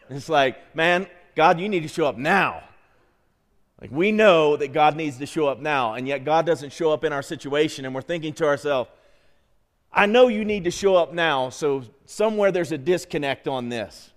It's 0.09 0.29
like, 0.29 0.75
man, 0.75 1.07
God, 1.35 1.59
you 1.59 1.69
need 1.69 1.81
to 1.81 1.87
show 1.87 2.05
up 2.05 2.17
now. 2.17 2.63
Like 3.81 3.91
we 3.91 4.11
know 4.11 4.57
that 4.57 4.73
God 4.73 4.95
needs 4.95 5.17
to 5.17 5.25
show 5.25 5.47
up 5.47 5.59
now, 5.59 5.93
and 5.93 6.07
yet 6.07 6.25
God 6.25 6.45
doesn't 6.45 6.73
show 6.73 6.91
up 6.91 7.03
in 7.03 7.13
our 7.13 7.21
situation, 7.21 7.85
and 7.85 7.93
we're 7.93 8.01
thinking 8.01 8.33
to 8.33 8.45
ourselves, 8.45 8.89
I 9.93 10.05
know 10.05 10.27
you 10.27 10.43
need 10.45 10.63
to 10.63 10.71
show 10.71 10.95
up 10.95 11.13
now, 11.13 11.49
so 11.49 11.83
somewhere 12.05 12.51
there's 12.51 12.71
a 12.71 12.77
disconnect 12.77 13.47
on 13.47 13.69
this. 13.69 14.11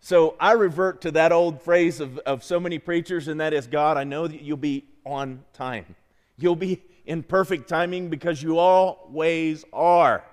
So 0.00 0.36
I 0.40 0.52
revert 0.52 1.02
to 1.02 1.10
that 1.12 1.32
old 1.32 1.60
phrase 1.60 2.00
of, 2.00 2.18
of 2.18 2.42
so 2.42 2.60
many 2.60 2.78
preachers, 2.78 3.28
and 3.28 3.40
that 3.40 3.52
is 3.52 3.66
God, 3.66 3.96
I 3.96 4.04
know 4.04 4.26
that 4.26 4.42
you'll 4.42 4.56
be 4.56 4.84
on 5.04 5.44
time. 5.52 5.94
You'll 6.38 6.56
be 6.56 6.82
in 7.04 7.22
perfect 7.22 7.68
timing 7.68 8.08
because 8.08 8.42
you 8.42 8.58
always 8.58 9.64
are. 9.72 10.24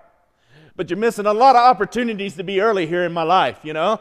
But 0.75 0.89
you're 0.89 0.99
missing 0.99 1.25
a 1.25 1.33
lot 1.33 1.55
of 1.55 1.61
opportunities 1.63 2.35
to 2.35 2.43
be 2.43 2.61
early 2.61 2.85
here 2.85 3.03
in 3.03 3.11
my 3.11 3.23
life, 3.23 3.59
you 3.63 3.73
know? 3.73 3.99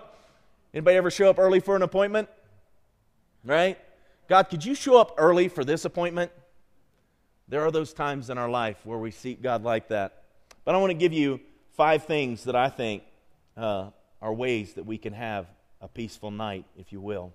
Anybody 0.75 0.97
ever 0.97 1.11
show 1.11 1.31
up 1.31 1.39
early 1.39 1.59
for 1.59 1.75
an 1.75 1.83
appointment? 1.83 2.29
Right? 3.45 3.79
God, 4.29 4.49
could 4.49 4.65
you 4.65 4.75
show 4.75 5.01
up 5.01 5.15
early 5.19 5.49
for 5.49 5.65
this 5.65 5.85
appointment? 5.85 6.33
There 7.49 7.63
are 7.63 7.71
those 7.71 7.93
times 7.93 8.29
in 8.29 8.39
our 8.39 8.51
life 8.51 8.79
where 8.85 8.99
we 8.99 9.13
seek 9.13 9.41
God 9.41 9.63
like 9.63 9.89
that. 9.89 10.25
But 10.65 10.75
I 10.75 10.79
want 10.79 10.91
to 10.91 10.99
give 10.99 11.13
you 11.13 11.41
five 11.77 12.05
things 12.05 12.43
that 12.45 12.57
I 12.57 12.69
think 12.69 13.05
uh, 13.57 13.91
are 14.21 14.35
ways 14.35 14.75
that 14.75 14.85
we 14.85 14.99
can 14.99 15.13
have 15.13 15.47
a 15.81 15.87
peaceful 15.87 16.33
night, 16.33 16.65
if 16.77 16.93
you 16.93 17.01
will. 17.01 17.33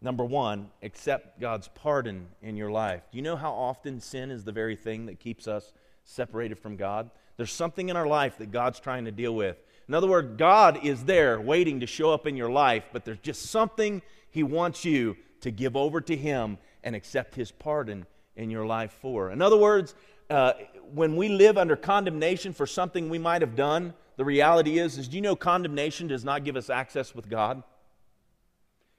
Number 0.00 0.24
one, 0.24 0.70
accept 0.82 1.38
God's 1.38 1.68
pardon 1.68 2.28
in 2.40 2.56
your 2.56 2.70
life. 2.70 3.02
Do 3.10 3.18
you 3.18 3.22
know 3.22 3.36
how 3.36 3.52
often 3.52 4.00
sin 4.00 4.30
is 4.30 4.44
the 4.44 4.52
very 4.52 4.76
thing 4.76 5.06
that 5.06 5.20
keeps 5.20 5.46
us 5.46 5.72
separated 6.04 6.58
from 6.58 6.76
God? 6.76 7.10
There's 7.36 7.52
something 7.52 7.90
in 7.90 7.96
our 7.96 8.06
life 8.06 8.38
that 8.38 8.52
God's 8.52 8.80
trying 8.80 9.04
to 9.04 9.12
deal 9.12 9.34
with. 9.34 9.56
In 9.86 9.92
other 9.92 10.06
words, 10.06 10.38
God 10.38 10.84
is 10.84 11.04
there 11.04 11.38
waiting 11.38 11.80
to 11.80 11.86
show 11.86 12.10
up 12.10 12.26
in 12.26 12.36
your 12.36 12.50
life, 12.50 12.84
but 12.90 13.04
there's 13.04 13.18
just 13.18 13.42
something 13.42 14.00
He 14.30 14.42
wants 14.42 14.86
you 14.86 15.16
to 15.44 15.50
give 15.50 15.76
over 15.76 16.00
to 16.00 16.16
Him 16.16 16.56
and 16.82 16.96
accept 16.96 17.34
His 17.34 17.50
pardon 17.50 18.06
in 18.34 18.50
your 18.50 18.64
life 18.66 18.96
for. 19.00 19.30
In 19.30 19.42
other 19.42 19.58
words, 19.58 19.94
uh, 20.30 20.54
when 20.92 21.16
we 21.16 21.28
live 21.28 21.58
under 21.58 21.76
condemnation 21.76 22.54
for 22.54 22.66
something 22.66 23.10
we 23.10 23.18
might 23.18 23.42
have 23.42 23.54
done, 23.54 23.92
the 24.16 24.24
reality 24.24 24.78
is, 24.78 24.96
is 24.96 25.06
do 25.06 25.16
you 25.16 25.22
know 25.22 25.36
condemnation 25.36 26.08
does 26.08 26.24
not 26.24 26.44
give 26.44 26.56
us 26.56 26.70
access 26.70 27.14
with 27.14 27.28
God? 27.28 27.62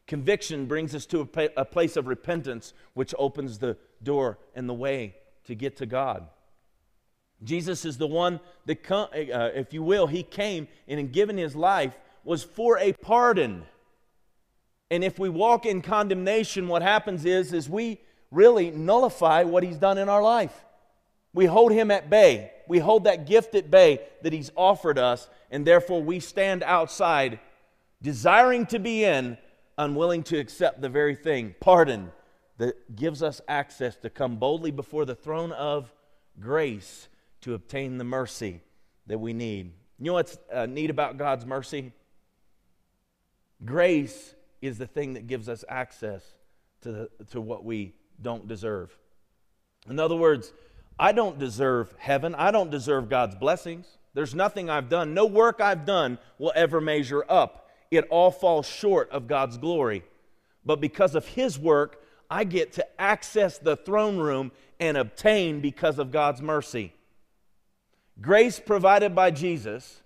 Conviction 0.05 0.67
brings 0.67 0.93
us 0.93 1.07
to 1.07 1.27
a, 1.35 1.49
a 1.57 1.65
place 1.65 1.97
of 1.97 2.05
repentance, 2.05 2.73
which 2.93 3.15
opens 3.17 3.57
the 3.57 3.75
door 4.03 4.37
and 4.53 4.69
the 4.69 4.73
way 4.73 5.15
to 5.45 5.55
get 5.55 5.77
to 5.77 5.87
God. 5.87 6.27
Jesus 7.43 7.85
is 7.85 7.97
the 7.97 8.07
one 8.07 8.39
that, 8.67 8.91
uh, 8.91 9.49
if 9.55 9.73
you 9.73 9.81
will, 9.81 10.05
he 10.05 10.21
came 10.21 10.67
and 10.87 10.99
in 10.99 11.07
giving 11.07 11.37
his 11.37 11.55
life 11.55 11.97
was 12.23 12.43
for 12.43 12.77
a 12.77 12.93
pardon. 12.93 13.63
And 14.91 15.03
if 15.03 15.17
we 15.17 15.29
walk 15.29 15.65
in 15.65 15.81
condemnation, 15.81 16.67
what 16.67 16.81
happens 16.81 17.25
is, 17.25 17.53
is 17.53 17.69
we 17.69 17.99
really 18.31 18.71
nullify 18.71 19.43
what 19.43 19.63
he's 19.63 19.77
done 19.77 19.97
in 19.97 20.09
our 20.09 20.21
life. 20.21 20.65
We 21.33 21.45
hold 21.45 21.71
him 21.71 21.91
at 21.91 22.09
bay. 22.09 22.51
We 22.67 22.79
hold 22.79 23.05
that 23.05 23.25
gift 23.25 23.55
at 23.55 23.69
bay 23.71 24.01
that 24.21 24.33
he's 24.33 24.51
offered 24.55 24.97
us, 24.97 25.27
and 25.51 25.65
therefore 25.65 26.01
we 26.01 26.19
stand 26.19 26.63
outside, 26.63 27.39
desiring 28.01 28.65
to 28.67 28.79
be 28.79 29.03
in, 29.03 29.37
unwilling 29.77 30.23
to 30.23 30.37
accept 30.37 30.81
the 30.81 30.89
very 30.89 31.15
thing, 31.15 31.55
pardon, 31.59 32.11
that 32.57 32.95
gives 32.95 33.21
us 33.21 33.41
access 33.47 33.95
to 33.97 34.09
come 34.09 34.37
boldly 34.37 34.71
before 34.71 35.05
the 35.05 35.15
throne 35.15 35.51
of 35.51 35.91
grace 36.39 37.07
to 37.41 37.53
obtain 37.53 37.97
the 37.97 38.03
mercy 38.03 38.61
that 39.07 39.19
we 39.19 39.33
need. 39.33 39.73
You 39.99 40.05
know 40.05 40.13
what's 40.13 40.37
uh, 40.51 40.65
neat 40.65 40.89
about 40.89 41.17
God's 41.17 41.45
mercy? 41.45 41.91
Grace 43.63 44.35
is 44.65 44.77
the 44.77 44.87
thing 44.87 45.13
that 45.13 45.27
gives 45.27 45.49
us 45.49 45.63
access 45.69 46.23
to, 46.81 46.91
the, 46.91 47.09
to 47.31 47.41
what 47.41 47.63
we 47.63 47.93
don't 48.21 48.47
deserve. 48.47 48.97
In 49.89 49.99
other 49.99 50.15
words, 50.15 50.53
I 50.97 51.11
don't 51.11 51.37
deserve 51.37 51.93
heaven. 51.97 52.35
I 52.35 52.51
don't 52.51 52.71
deserve 52.71 53.09
God's 53.09 53.35
blessings. 53.35 53.97
There's 54.13 54.33
nothing 54.33 54.69
I've 54.69 54.89
done. 54.89 55.13
No 55.13 55.25
work 55.25 55.59
I've 55.59 55.85
done 55.85 56.17
will 56.37 56.53
ever 56.55 56.79
measure 56.79 57.25
up. 57.27 57.69
It 57.91 58.07
all 58.09 58.31
falls 58.31 58.65
short 58.65 59.09
of 59.11 59.27
God's 59.27 59.57
glory. 59.57 60.03
But 60.65 60.81
because 60.81 61.15
of 61.15 61.27
His 61.27 61.59
work, 61.59 62.01
I 62.29 62.43
get 62.43 62.73
to 62.73 63.01
access 63.01 63.57
the 63.57 63.75
throne 63.75 64.17
room 64.17 64.51
and 64.79 64.97
obtain 64.97 65.59
because 65.59 65.99
of 65.99 66.11
God's 66.11 66.41
mercy. 66.41 66.93
Grace 68.21 68.59
provided 68.59 69.13
by 69.13 69.31
Jesus, 69.31 70.01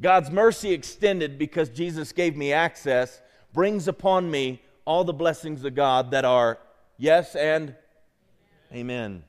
God's 0.00 0.30
mercy 0.30 0.72
extended 0.72 1.38
because 1.38 1.68
Jesus 1.68 2.12
gave 2.12 2.36
me 2.36 2.52
access, 2.52 3.20
brings 3.54 3.88
upon 3.88 4.30
me 4.30 4.60
all 4.84 5.04
the 5.04 5.14
blessings 5.14 5.64
of 5.64 5.74
God 5.74 6.10
that 6.10 6.26
are 6.26 6.58
yes 6.98 7.34
and 7.34 7.74
amen. 8.70 9.24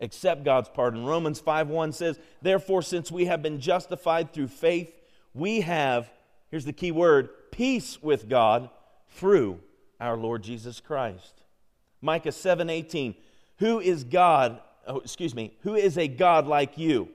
accept 0.00 0.42
God's 0.42 0.68
pardon. 0.68 1.04
Romans 1.04 1.40
5:1 1.40 1.92
says, 1.92 2.18
"Therefore 2.40 2.82
since 2.82 3.12
we 3.12 3.26
have 3.26 3.40
been 3.40 3.60
justified 3.60 4.32
through 4.32 4.48
faith, 4.48 4.92
we 5.32 5.60
have 5.60 6.10
here's 6.50 6.64
the 6.64 6.72
key 6.72 6.90
word, 6.90 7.30
peace 7.52 8.02
with 8.02 8.28
God 8.28 8.68
through 9.10 9.60
our 10.00 10.16
Lord 10.16 10.42
Jesus 10.42 10.80
Christ." 10.80 11.42
Micah 12.00 12.32
7:18. 12.32 13.14
Who 13.58 13.78
is 13.78 14.02
God? 14.02 14.60
Oh, 14.88 14.98
excuse 14.98 15.36
me. 15.36 15.56
Who 15.60 15.76
is 15.76 15.96
a 15.96 16.08
God 16.08 16.48
like 16.48 16.76
you, 16.76 17.08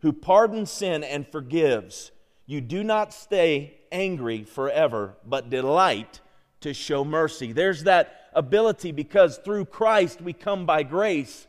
who 0.00 0.12
pardons 0.12 0.70
sin 0.70 1.02
and 1.02 1.26
forgives? 1.26 2.12
You 2.46 2.60
do 2.60 2.84
not 2.84 3.12
stay 3.12 3.77
angry 3.92 4.44
forever, 4.44 5.14
but 5.24 5.50
delight 5.50 6.20
to 6.60 6.74
show 6.74 7.04
mercy. 7.04 7.52
There's 7.52 7.84
that 7.84 8.30
ability 8.34 8.92
because 8.92 9.38
through 9.38 9.66
Christ 9.66 10.20
we 10.20 10.32
come 10.32 10.66
by 10.66 10.82
grace, 10.82 11.46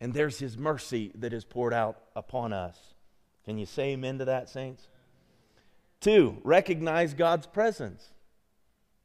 and 0.00 0.12
there's 0.12 0.38
His 0.38 0.56
mercy 0.58 1.12
that 1.16 1.32
is 1.32 1.44
poured 1.44 1.74
out 1.74 1.98
upon 2.14 2.52
us. 2.52 2.76
Can 3.44 3.58
you 3.58 3.66
say 3.66 3.92
amen 3.92 4.18
to 4.18 4.26
that, 4.26 4.48
saints? 4.48 4.86
Two, 6.00 6.38
recognize 6.44 7.14
God's 7.14 7.46
presence. 7.46 8.10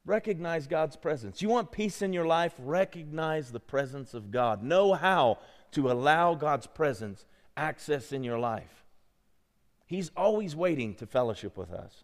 Recognize 0.06 0.68
God's 0.68 0.96
presence. 0.96 1.42
You 1.42 1.50
want 1.50 1.72
peace 1.72 2.02
in 2.02 2.14
your 2.14 2.26
life? 2.26 2.54
Recognize 2.58 3.52
the 3.52 3.60
presence 3.60 4.14
of 4.14 4.32
God. 4.32 4.64
Know 4.64 4.94
how 4.94 5.40
to 5.72 5.92
allow 5.92 6.34
God's 6.34 6.66
presence 6.66 7.26
access 7.58 8.12
in 8.12 8.24
your 8.24 8.40
life. 8.40 8.86
He's 9.86 10.12
always 10.16 10.56
waiting 10.56 10.96
to 10.96 11.06
fellowship 11.06 11.58
with 11.58 11.72
us. 11.72 12.04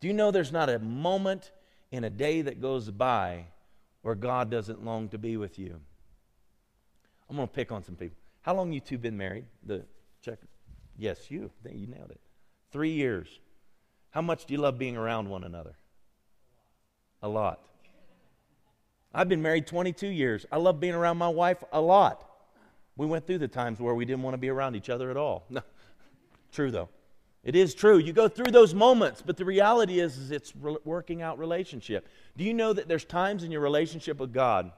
Do 0.00 0.08
you 0.08 0.14
know 0.14 0.30
there's 0.30 0.52
not 0.52 0.70
a 0.70 0.78
moment 0.78 1.52
in 1.90 2.04
a 2.04 2.10
day 2.10 2.42
that 2.42 2.60
goes 2.60 2.90
by 2.90 3.46
where 4.02 4.14
God 4.14 4.50
doesn't 4.50 4.84
long 4.84 5.08
to 5.10 5.18
be 5.18 5.36
with 5.36 5.58
you? 5.58 5.78
I'm 7.28 7.36
going 7.36 7.46
to 7.46 7.54
pick 7.54 7.70
on 7.70 7.84
some 7.84 7.96
people. 7.96 8.16
How 8.42 8.54
long 8.54 8.72
you 8.72 8.80
two 8.80 8.98
been 8.98 9.16
married? 9.16 9.44
The 9.64 9.84
check. 10.22 10.38
Yes, 10.96 11.30
you. 11.30 11.50
You 11.70 11.86
nailed 11.86 12.10
it. 12.10 12.20
Three 12.72 12.92
years. 12.92 13.28
How 14.10 14.22
much 14.22 14.46
do 14.46 14.54
you 14.54 14.60
love 14.60 14.78
being 14.78 14.96
around 14.96 15.28
one 15.28 15.44
another? 15.44 15.74
A 17.22 17.28
lot. 17.28 17.60
I've 19.12 19.28
been 19.28 19.42
married 19.42 19.66
22 19.66 20.06
years. 20.08 20.46
I 20.50 20.56
love 20.56 20.80
being 20.80 20.94
around 20.94 21.18
my 21.18 21.28
wife 21.28 21.62
a 21.72 21.80
lot. 21.80 22.26
We 22.96 23.06
went 23.06 23.26
through 23.26 23.38
the 23.38 23.48
times 23.48 23.80
where 23.80 23.94
we 23.94 24.04
didn't 24.04 24.22
want 24.22 24.34
to 24.34 24.38
be 24.38 24.48
around 24.48 24.76
each 24.76 24.88
other 24.88 25.10
at 25.10 25.16
all. 25.16 25.44
No. 25.50 25.62
True, 26.52 26.70
though. 26.70 26.88
It 27.42 27.56
is 27.56 27.74
true. 27.74 27.96
You 27.96 28.12
go 28.12 28.28
through 28.28 28.52
those 28.52 28.74
moments, 28.74 29.22
but 29.24 29.36
the 29.36 29.46
reality 29.46 29.98
is, 29.98 30.18
is 30.18 30.30
it's 30.30 30.54
re- 30.54 30.76
working 30.84 31.22
out 31.22 31.38
relationship. 31.38 32.06
Do 32.36 32.44
you 32.44 32.52
know 32.52 32.72
that 32.72 32.86
there's 32.86 33.04
times 33.04 33.44
in 33.44 33.50
your 33.50 33.62
relationship 33.62 34.18
with 34.18 34.32
God 34.32 34.72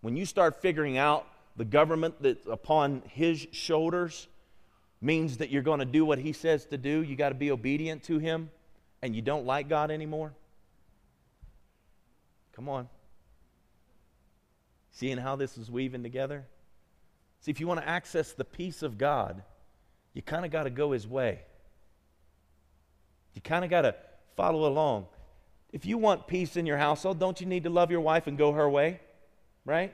when 0.00 0.16
you 0.16 0.24
start 0.24 0.62
figuring 0.62 0.96
out 0.96 1.26
the 1.56 1.64
government 1.64 2.14
that's 2.20 2.46
upon 2.46 3.02
His 3.08 3.46
shoulders 3.52 4.28
means 5.02 5.38
that 5.38 5.50
you're 5.50 5.62
going 5.62 5.80
to 5.80 5.84
do 5.84 6.06
what 6.06 6.18
He 6.18 6.32
says 6.32 6.64
to 6.66 6.78
do? 6.78 7.02
You 7.02 7.16
got 7.16 7.30
to 7.30 7.34
be 7.34 7.50
obedient 7.50 8.02
to 8.04 8.18
Him, 8.18 8.50
and 9.02 9.14
you 9.14 9.20
don't 9.20 9.44
like 9.44 9.68
God 9.68 9.90
anymore? 9.90 10.32
Come 12.54 12.70
on. 12.70 12.88
Seeing 14.92 15.18
how 15.18 15.36
this 15.36 15.58
is 15.58 15.70
weaving 15.70 16.02
together? 16.02 16.46
See, 17.40 17.50
if 17.50 17.60
you 17.60 17.66
want 17.66 17.80
to 17.80 17.86
access 17.86 18.32
the 18.32 18.46
peace 18.46 18.82
of 18.82 18.96
God, 18.96 19.42
you 20.14 20.22
kind 20.22 20.46
of 20.46 20.50
got 20.50 20.62
to 20.62 20.70
go 20.70 20.92
His 20.92 21.06
way. 21.06 21.40
You 23.36 23.42
kind 23.42 23.64
of 23.64 23.70
got 23.70 23.82
to 23.82 23.94
follow 24.34 24.66
along. 24.66 25.06
If 25.70 25.84
you 25.84 25.98
want 25.98 26.26
peace 26.26 26.56
in 26.56 26.64
your 26.64 26.78
household, 26.78 27.20
don't 27.20 27.38
you 27.38 27.46
need 27.46 27.64
to 27.64 27.70
love 27.70 27.90
your 27.90 28.00
wife 28.00 28.26
and 28.26 28.38
go 28.38 28.52
her 28.52 28.68
way? 28.68 28.98
Right? 29.66 29.92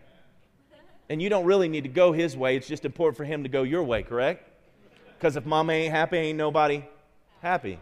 And 1.08 1.20
you 1.20 1.28
don't 1.28 1.44
really 1.44 1.68
need 1.68 1.82
to 1.82 1.90
go 1.90 2.12
his 2.12 2.36
way. 2.36 2.56
It's 2.56 2.68
just 2.68 2.84
important 2.84 3.16
for 3.16 3.24
him 3.24 3.42
to 3.42 3.48
go 3.48 3.64
your 3.64 3.82
way, 3.82 4.04
correct? 4.04 4.48
Because 5.18 5.34
if 5.34 5.44
mama 5.44 5.72
ain't 5.72 5.92
happy, 5.92 6.18
ain't 6.18 6.38
nobody 6.38 6.84
happy. 7.40 7.80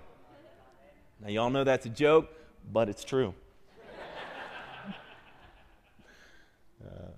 Now, 1.20 1.28
y'all 1.28 1.50
know 1.50 1.62
that's 1.62 1.84
a 1.84 1.90
joke, 1.90 2.30
but 2.72 2.88
it's 2.88 3.04
true. 3.04 3.34
uh, 6.82 7.10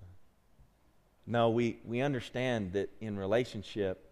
no, 1.29 1.51
we, 1.51 1.79
we 1.85 2.01
understand 2.01 2.73
that 2.73 2.91
in 3.01 3.17
relationship, 3.17 4.11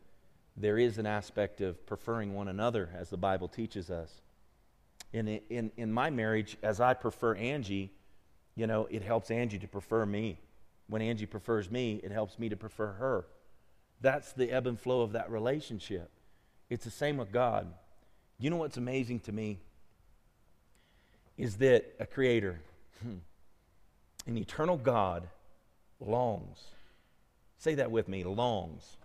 there 0.57 0.79
is 0.79 0.99
an 0.99 1.07
aspect 1.07 1.61
of 1.61 1.85
preferring 1.85 2.33
one 2.33 2.47
another, 2.47 2.91
as 2.97 3.11
the 3.11 3.17
Bible 3.17 3.49
teaches 3.49 3.91
us. 3.91 4.21
In, 5.13 5.29
in, 5.51 5.73
in 5.77 5.93
my 5.93 6.11
marriage, 6.11 6.57
as 6.63 6.81
I 6.81 6.95
prefer 6.95 7.35
Angie, 7.35 7.93
you 8.55 8.67
know, 8.67 8.87
it 8.91 9.03
helps 9.03 9.31
Angie 9.31 9.59
to 9.59 9.69
prefer 9.69 10.07
me. 10.07 10.39
When 10.89 11.03
Angie 11.03 11.27
prefers 11.27 11.71
me, 11.71 12.01
it 12.03 12.13
helps 12.13 12.39
me 12.39 12.49
to 12.49 12.57
prefer 12.57 12.93
her. 12.93 13.25
That's 14.01 14.33
the 14.33 14.51
ebb 14.51 14.67
and 14.67 14.79
flow 14.79 15.03
of 15.03 15.13
that 15.13 15.31
relationship. 15.31 16.11
It's 16.69 16.85
the 16.85 16.91
same 16.91 17.17
with 17.17 17.33
God. 17.33 17.67
You 18.39 18.51
know 18.51 18.57
what's 18.57 18.77
amazing 18.77 19.21
to 19.21 19.33
me? 19.33 19.59
Is 21.37 21.57
that 21.57 21.85
a 21.99 22.07
creator, 22.07 22.61
hmm, 23.03 23.17
an 24.27 24.37
eternal 24.37 24.77
God, 24.77 25.29
longs. 26.01 26.59
Say 27.59 27.75
that 27.75 27.91
with 27.91 28.09
me 28.09 28.25
longs 28.25 28.97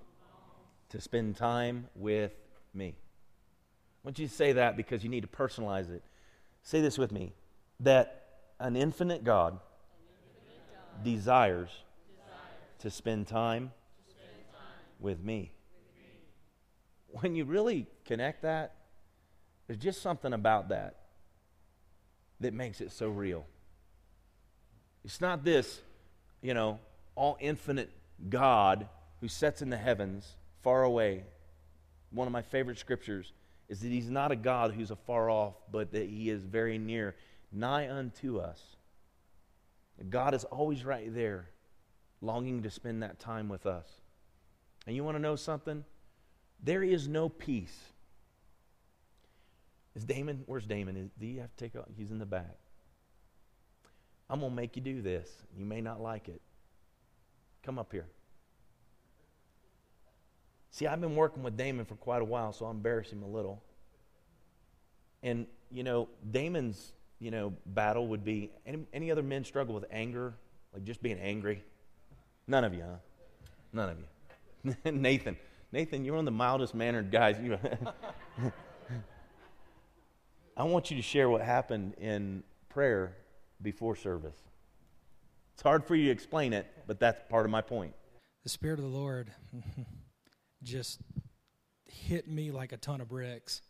to 0.89 1.01
spend 1.01 1.35
time 1.35 1.87
with 1.95 2.33
me. 2.73 2.95
Want 4.05 4.19
you 4.19 4.27
to 4.27 4.33
say 4.33 4.53
that 4.53 4.77
because 4.77 5.03
you 5.03 5.09
need 5.09 5.21
to 5.21 5.27
personalize 5.27 5.89
it. 5.89 6.03
Say 6.61 6.79
this 6.79 6.95
with 6.95 7.11
me 7.11 7.33
that 7.79 8.27
an 8.59 8.75
infinite 8.75 9.23
God, 9.23 9.53
an 9.53 9.59
infinite 10.37 10.61
God 10.71 11.03
desires, 11.03 11.69
desires, 11.69 12.39
to 12.81 12.91
spend 12.91 13.27
time, 13.27 13.71
to 14.07 14.13
spend 14.13 14.29
time 14.51 14.61
with, 14.99 15.23
me. 15.23 15.51
with 15.73 16.03
me. 16.03 17.19
When 17.19 17.35
you 17.35 17.45
really 17.45 17.87
connect 18.05 18.43
that, 18.43 18.75
there's 19.65 19.79
just 19.79 20.03
something 20.03 20.33
about 20.33 20.69
that 20.69 20.97
that 22.41 22.53
makes 22.53 22.81
it 22.81 22.91
so 22.91 23.09
real. 23.09 23.47
It's 25.03 25.19
not 25.19 25.43
this, 25.43 25.81
you 26.43 26.53
know, 26.53 26.77
all 27.15 27.37
infinite 27.39 27.89
God 28.29 28.87
who 29.19 29.27
sits 29.27 29.63
in 29.63 29.71
the 29.71 29.77
heavens 29.77 30.35
far 30.61 30.83
away. 30.83 31.23
One 32.11 32.27
of 32.27 32.31
my 32.31 32.43
favorite 32.43 32.77
scriptures 32.77 33.33
is 33.67 33.79
that 33.79 33.89
he's 33.89 34.09
not 34.09 34.31
a 34.31 34.35
God 34.35 34.73
who's 34.73 34.91
afar 34.91 35.29
off, 35.29 35.55
but 35.71 35.91
that 35.91 36.07
he 36.07 36.29
is 36.29 36.43
very 36.43 36.77
near, 36.77 37.15
nigh 37.51 37.89
unto 37.89 38.37
us. 38.37 38.61
God 40.09 40.33
is 40.33 40.43
always 40.45 40.85
right 40.85 41.13
there, 41.13 41.49
longing 42.21 42.63
to 42.63 42.69
spend 42.69 43.01
that 43.03 43.19
time 43.19 43.49
with 43.49 43.65
us. 43.65 43.87
And 44.85 44.95
you 44.95 45.03
want 45.03 45.15
to 45.15 45.21
know 45.21 45.35
something? 45.35 45.83
There 46.63 46.83
is 46.83 47.07
no 47.07 47.29
peace. 47.29 47.77
Is 49.95 50.03
Damon, 50.03 50.43
where's 50.45 50.65
Damon? 50.65 51.09
do 51.17 51.25
you 51.25 51.39
have 51.39 51.55
to 51.55 51.63
take 51.63 51.75
out? 51.75 51.89
He's 51.95 52.11
in 52.11 52.19
the 52.19 52.25
back. 52.25 52.57
I'm 54.29 54.39
going 54.39 54.51
to 54.51 54.55
make 54.55 54.75
you 54.75 54.81
do 54.81 55.01
this. 55.01 55.29
You 55.57 55.65
may 55.65 55.81
not 55.81 56.01
like 56.01 56.27
it. 56.27 56.41
Come 57.63 57.79
up 57.79 57.91
here. 57.91 58.07
See, 60.75 60.85
I've 60.87 60.99
been 60.99 61.15
working 61.15 61.41
with 61.41 61.55
Damon 61.55 61.85
for 61.85 61.95
quite 61.95 62.21
a 62.21 62.25
while, 62.25 62.51
so 62.51 62.65
I 62.65 62.71
embarrass 62.71 63.09
him 63.09 63.23
a 63.23 63.27
little. 63.27 63.63
And, 65.23 65.47
you 65.71 65.83
know, 65.83 66.09
Damon's, 66.31 66.91
you 67.17 67.31
know, 67.31 67.53
battle 67.65 68.09
would 68.09 68.25
be 68.25 68.51
any, 68.65 68.85
any 68.91 69.09
other 69.09 69.23
men 69.23 69.45
struggle 69.45 69.73
with 69.73 69.85
anger, 69.89 70.33
like 70.73 70.83
just 70.83 71.01
being 71.01 71.17
angry? 71.17 71.63
None 72.45 72.65
of 72.65 72.73
you, 72.73 72.81
huh? 72.81 72.97
None 73.71 73.89
of 73.89 73.97
you. 73.99 74.75
Nathan. 74.91 75.37
Nathan, 75.71 76.03
you're 76.03 76.15
one 76.15 76.19
of 76.19 76.25
the 76.25 76.31
mildest 76.31 76.75
mannered 76.75 77.09
guys. 77.09 77.37
I 80.57 80.63
want 80.63 80.91
you 80.91 80.97
to 80.97 81.03
share 81.03 81.29
what 81.29 81.39
happened 81.39 81.93
in 82.01 82.43
prayer 82.67 83.15
before 83.61 83.95
service. 83.95 84.35
It's 85.53 85.63
hard 85.63 85.85
for 85.85 85.95
you 85.95 86.07
to 86.07 86.11
explain 86.11 86.51
it, 86.51 86.67
but 86.85 86.99
that's 86.99 87.23
part 87.29 87.45
of 87.45 87.51
my 87.51 87.61
point. 87.61 87.93
The 88.43 88.49
Spirit 88.49 88.79
of 88.79 88.83
the 88.83 88.91
Lord 88.91 89.31
just 90.65 90.99
hit 91.85 92.27
me 92.27 92.51
like 92.51 92.71
a 92.71 92.77
ton 92.77 93.01
of 93.01 93.07
bricks, 93.07 93.61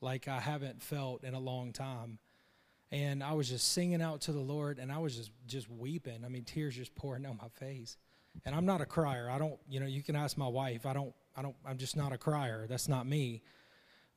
like 0.00 0.28
I 0.28 0.40
haven't 0.40 0.82
felt 0.82 1.24
in 1.24 1.34
a 1.34 1.40
long 1.40 1.72
time. 1.72 2.18
And 2.92 3.22
I 3.22 3.32
was 3.32 3.48
just 3.48 3.72
singing 3.72 4.00
out 4.00 4.22
to 4.22 4.32
the 4.32 4.40
Lord, 4.40 4.78
and 4.78 4.92
I 4.92 4.98
was 4.98 5.16
just 5.16 5.32
just 5.46 5.68
weeping. 5.68 6.24
I 6.24 6.28
mean, 6.28 6.44
tears 6.44 6.76
just 6.76 6.94
pouring 6.94 7.24
down 7.24 7.38
my 7.42 7.48
face. 7.48 7.96
And 8.44 8.54
I'm 8.54 8.66
not 8.66 8.80
a 8.80 8.86
crier. 8.86 9.28
I 9.30 9.38
don't, 9.38 9.58
you 9.68 9.80
know, 9.80 9.86
you 9.86 10.02
can 10.02 10.14
ask 10.14 10.36
my 10.36 10.46
wife. 10.46 10.86
I 10.86 10.92
don't, 10.92 11.14
I 11.36 11.42
don't, 11.42 11.56
I'm 11.66 11.78
just 11.78 11.96
not 11.96 12.12
a 12.12 12.18
crier. 12.18 12.66
That's 12.68 12.86
not 12.86 13.06
me. 13.06 13.42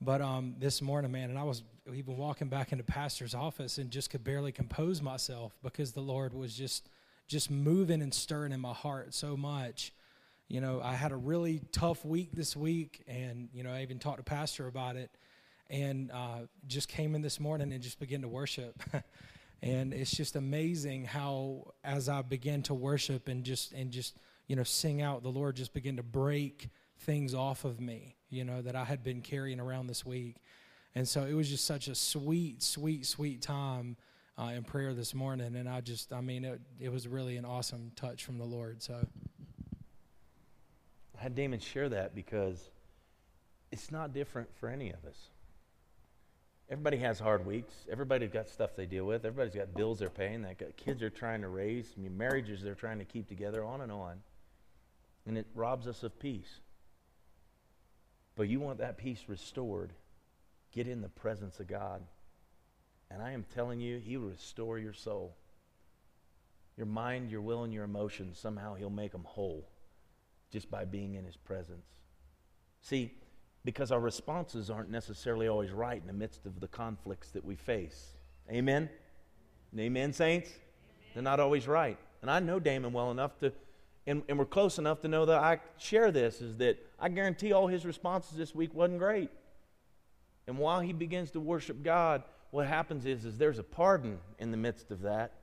But 0.01 0.21
um, 0.21 0.55
this 0.59 0.81
morning, 0.81 1.11
man, 1.11 1.29
and 1.29 1.39
I 1.39 1.43
was 1.43 1.63
even 1.93 2.17
walking 2.17 2.47
back 2.47 2.71
into 2.71 2.83
pastor's 2.83 3.33
office 3.33 3.77
and 3.77 3.89
just 3.91 4.09
could 4.09 4.23
barely 4.23 4.51
compose 4.51 5.01
myself 5.01 5.57
because 5.63 5.91
the 5.91 6.01
Lord 6.01 6.33
was 6.33 6.55
just 6.55 6.89
just 7.27 7.51
moving 7.51 8.01
and 8.01 8.13
stirring 8.13 8.51
in 8.51 8.59
my 8.59 8.73
heart 8.73 9.13
so 9.13 9.37
much 9.37 9.93
you 10.49 10.61
know, 10.61 10.81
I 10.83 10.95
had 10.95 11.11
a 11.11 11.15
really 11.15 11.61
tough 11.71 12.03
week 12.03 12.31
this 12.33 12.55
week, 12.55 13.03
and 13.07 13.49
you 13.53 13.63
know, 13.63 13.71
I 13.71 13.83
even 13.83 13.99
talked 13.99 14.17
to 14.17 14.23
Pastor 14.23 14.67
about 14.67 14.95
it, 14.95 15.11
and 15.69 16.11
uh, 16.11 16.47
just 16.67 16.89
came 16.89 17.13
in 17.13 17.21
this 17.21 17.39
morning 17.39 17.71
and 17.71 17.81
just 17.83 17.99
began 17.99 18.23
to 18.23 18.27
worship. 18.27 18.81
and 19.61 19.93
it's 19.93 20.09
just 20.09 20.35
amazing 20.35 21.05
how, 21.05 21.73
as 21.83 22.09
I 22.09 22.23
began 22.23 22.63
to 22.63 22.73
worship 22.73 23.27
and 23.27 23.43
just 23.43 23.73
and 23.73 23.91
just 23.91 24.17
you 24.47 24.55
know 24.55 24.63
sing 24.63 25.03
out, 25.03 25.21
the 25.21 25.29
Lord 25.29 25.55
just 25.55 25.71
began 25.71 25.97
to 25.97 26.03
break 26.03 26.69
things 27.01 27.35
off 27.35 27.63
of 27.63 27.79
me, 27.79 28.15
you 28.31 28.43
know, 28.43 28.63
that 28.63 28.75
I 28.75 28.85
had 28.85 29.03
been 29.03 29.21
carrying 29.21 29.59
around 29.59 29.85
this 29.85 30.03
week. 30.03 30.37
And 30.95 31.07
so 31.07 31.25
it 31.25 31.33
was 31.33 31.47
just 31.47 31.65
such 31.65 31.87
a 31.87 31.95
sweet, 31.95 32.63
sweet, 32.63 33.05
sweet 33.05 33.43
time 33.43 33.95
uh, 34.39 34.51
in 34.55 34.63
prayer 34.63 34.93
this 34.93 35.13
morning, 35.13 35.55
and 35.55 35.69
I 35.69 35.81
just, 35.81 36.11
I 36.11 36.21
mean, 36.21 36.43
it, 36.43 36.59
it 36.79 36.91
was 36.91 37.07
really 37.07 37.37
an 37.37 37.45
awesome 37.45 37.91
touch 37.95 38.23
from 38.23 38.37
the 38.37 38.45
Lord. 38.45 38.81
So 38.81 39.05
I 41.19 41.23
had 41.23 41.35
Damon 41.35 41.59
share 41.59 41.89
that 41.89 42.15
because 42.15 42.69
it's 43.71 43.91
not 43.91 44.13
different 44.13 44.49
for 44.55 44.69
any 44.69 44.91
of 44.91 45.03
us. 45.05 45.17
Everybody 46.69 46.97
has 46.97 47.19
hard 47.19 47.45
weeks. 47.45 47.73
Everybody's 47.91 48.31
got 48.31 48.47
stuff 48.47 48.75
they 48.75 48.85
deal 48.85 49.03
with. 49.03 49.25
Everybody's 49.25 49.55
got 49.55 49.73
bills 49.73 49.99
they're 49.99 50.09
paying. 50.09 50.43
They 50.43 50.53
got 50.53 50.77
kids 50.77 51.01
they're 51.01 51.09
trying 51.09 51.41
to 51.41 51.49
raise. 51.49 51.91
I 51.97 52.01
mean, 52.01 52.17
marriages 52.17 52.61
they're 52.61 52.75
trying 52.75 52.99
to 52.99 53.05
keep 53.05 53.27
together. 53.27 53.65
On 53.65 53.81
and 53.81 53.91
on, 53.91 54.21
and 55.25 55.37
it 55.37 55.47
robs 55.55 55.87
us 55.87 56.03
of 56.03 56.17
peace. 56.19 56.61
But 58.35 58.47
you 58.47 58.61
want 58.61 58.77
that 58.77 58.97
peace 58.97 59.23
restored, 59.27 59.91
get 60.71 60.87
in 60.87 61.01
the 61.01 61.09
presence 61.09 61.59
of 61.59 61.67
God. 61.67 62.01
And 63.11 63.21
I 63.21 63.31
am 63.31 63.43
telling 63.55 63.81
you, 63.81 63.97
He 63.97 64.15
will 64.15 64.29
restore 64.29 64.79
your 64.79 64.93
soul. 64.93 65.35
Your 66.77 66.85
mind, 66.85 67.29
your 67.29 67.41
will, 67.41 67.63
and 67.63 67.73
your 67.73 67.83
emotions, 67.83 68.39
somehow 68.39 68.75
He'll 68.75 68.89
make 68.89 69.11
them 69.11 69.25
whole 69.25 69.67
just 70.51 70.69
by 70.69 70.85
being 70.85 71.15
in 71.15 71.25
His 71.25 71.37
presence. 71.37 71.85
See, 72.81 73.13
because 73.65 73.91
our 73.91 73.99
responses 73.99 74.69
aren't 74.69 74.89
necessarily 74.89 75.47
always 75.47 75.71
right 75.71 75.99
in 75.99 76.07
the 76.07 76.13
midst 76.13 76.45
of 76.45 76.59
the 76.59 76.67
conflicts 76.67 77.31
that 77.31 77.43
we 77.43 77.55
face. 77.55 78.15
Amen? 78.49 78.89
Amen, 79.77 80.13
saints? 80.13 80.49
They're 81.13 81.23
not 81.23 81.39
always 81.39 81.67
right. 81.67 81.97
And 82.21 82.31
I 82.31 82.39
know 82.39 82.59
Damon 82.59 82.93
well 82.93 83.11
enough 83.11 83.37
to, 83.39 83.51
and, 84.07 84.23
and 84.27 84.39
we're 84.39 84.45
close 84.45 84.77
enough 84.77 85.01
to 85.01 85.07
know 85.07 85.25
that 85.25 85.39
I 85.39 85.59
share 85.77 86.11
this, 86.11 86.41
is 86.41 86.55
that 86.57 86.77
I 86.99 87.09
guarantee 87.09 87.53
all 87.53 87.67
his 87.67 87.85
responses 87.85 88.37
this 88.37 88.55
week 88.55 88.73
wasn't 88.73 88.99
great. 88.99 89.29
And 90.47 90.57
while 90.57 90.79
he 90.79 90.93
begins 90.93 91.31
to 91.31 91.39
worship 91.39 91.83
God, 91.83 92.23
what 92.51 92.65
happens 92.65 93.05
is, 93.05 93.25
is 93.25 93.37
there's 93.37 93.59
a 93.59 93.63
pardon 93.63 94.17
in 94.39 94.51
the 94.51 94.57
midst 94.57 94.89
of 94.89 95.01
that. 95.01 95.33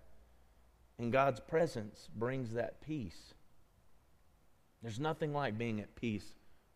And 0.98 1.12
God's 1.12 1.40
presence 1.40 2.08
brings 2.16 2.54
that 2.54 2.80
peace. 2.80 3.34
There's 4.86 5.00
nothing 5.00 5.32
like 5.32 5.58
being 5.58 5.80
at 5.80 5.96
peace 5.96 6.24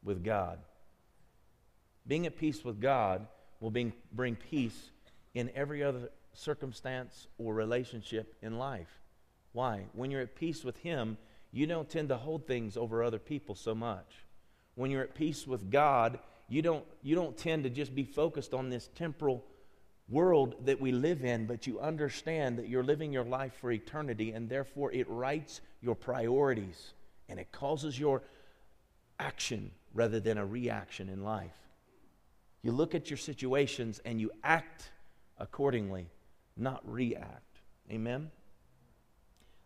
with 0.03 0.25
God. 0.25 0.59
Being 2.09 2.27
at 2.27 2.37
peace 2.37 2.65
with 2.65 2.81
God 2.81 3.29
will 3.61 3.71
bring, 3.71 3.93
bring 4.13 4.35
peace 4.35 4.91
in 5.33 5.49
every 5.55 5.85
other 5.85 6.11
circumstance 6.33 7.29
or 7.39 7.55
relationship 7.55 8.35
in 8.43 8.59
life. 8.59 9.01
Why? 9.53 9.85
When 9.93 10.11
you're 10.11 10.23
at 10.23 10.35
peace 10.35 10.65
with 10.65 10.77
Him, 10.79 11.19
you 11.53 11.69
don't 11.69 11.89
tend 11.89 12.09
to 12.09 12.17
hold 12.17 12.49
things 12.49 12.77
over 12.77 13.05
other 13.05 13.21
people 13.21 13.55
so 13.55 13.77
much. 13.77 14.13
When 14.75 14.91
you're 14.91 15.05
at 15.05 15.15
peace 15.15 15.47
with 15.47 15.71
God, 15.71 16.19
you 16.49 16.63
don't, 16.63 16.85
you 17.05 17.15
don't 17.15 17.37
tend 17.37 17.63
to 17.63 17.71
just 17.71 17.95
be 17.95 18.03
focused 18.03 18.55
on 18.55 18.71
this 18.71 18.91
temporal 18.97 19.45
world 20.09 20.57
that 20.65 20.81
we 20.81 20.91
live 20.91 21.25
in, 21.25 21.47
but 21.47 21.69
you 21.69 21.79
understand 21.79 22.59
that 22.59 22.69
you're 22.69 22.83
living 22.83 23.13
your 23.13 23.23
life 23.23 23.53
for 23.61 23.71
eternity, 23.71 24.33
and 24.33 24.49
therefore 24.49 24.91
it 24.91 25.09
writes 25.09 25.61
your 25.81 25.95
priorities 25.95 26.95
and 27.31 27.39
it 27.39 27.53
causes 27.53 27.99
your 27.99 28.23
action 29.19 29.71
rather 29.95 30.21
than 30.21 30.37
a 30.37 30.45
reaction 30.45 31.09
in 31.09 31.23
life. 31.23 31.57
You 32.63 32.73
look 32.73 32.95
at 32.95 33.09
your 33.09 33.17
situations 33.17 34.01
and 34.05 34.21
you 34.21 34.31
act 34.45 34.91
accordingly, 35.39 36.11
not 36.57 36.83
react. 36.85 37.61
Amen? 37.91 38.31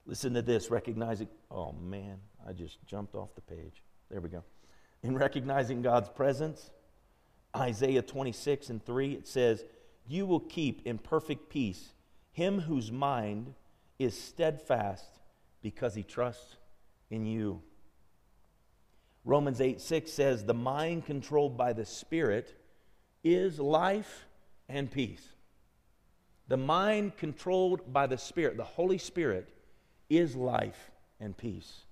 Listen 0.07 0.35
to 0.35 0.43
this, 0.43 0.71
recognizing, 0.71 1.29
oh 1.51 1.73
man, 1.73 2.19
I 2.47 2.53
just 2.53 2.79
jumped 2.87 3.15
off 3.15 3.35
the 3.35 3.41
page. 3.41 3.83
There 4.11 4.21
we 4.21 4.29
go. 4.29 4.45
In 5.03 5.17
recognizing 5.17 5.83
God's 5.83 6.11
presence, 6.11 6.71
Isaiah 7.57 8.03
26 8.03 8.71
and 8.71 8.85
3, 8.85 9.13
it 9.13 9.27
says, 9.27 9.65
You 10.07 10.27
will 10.27 10.41
keep 10.41 10.87
in 10.87 10.99
perfect 10.99 11.49
peace 11.49 11.95
him 12.35 12.61
whose 12.61 12.91
mind 12.91 13.55
is 13.99 14.21
steadfast 14.21 15.21
because 15.63 15.95
he 15.95 16.03
trusts 16.03 16.57
in 17.15 17.27
you. 17.27 17.63
Romans 19.25 19.61
8 19.61 19.81
6 19.81 20.13
says, 20.13 20.45
The 20.45 20.55
mind 20.55 21.07
controlled 21.07 21.57
by 21.57 21.73
the 21.73 21.87
Spirit 21.87 22.55
is 23.23 23.59
life 23.59 24.27
and 24.69 24.91
peace. 24.91 25.27
The 26.49 26.57
mind 26.59 27.17
controlled 27.17 27.91
by 27.93 28.07
the 28.07 28.19
Spirit, 28.19 28.57
the 28.57 28.65
Holy 28.65 28.99
Spirit, 28.99 29.49
is 30.11 30.37
life 30.37 30.91
and 31.21 31.37
peace. 31.37 31.85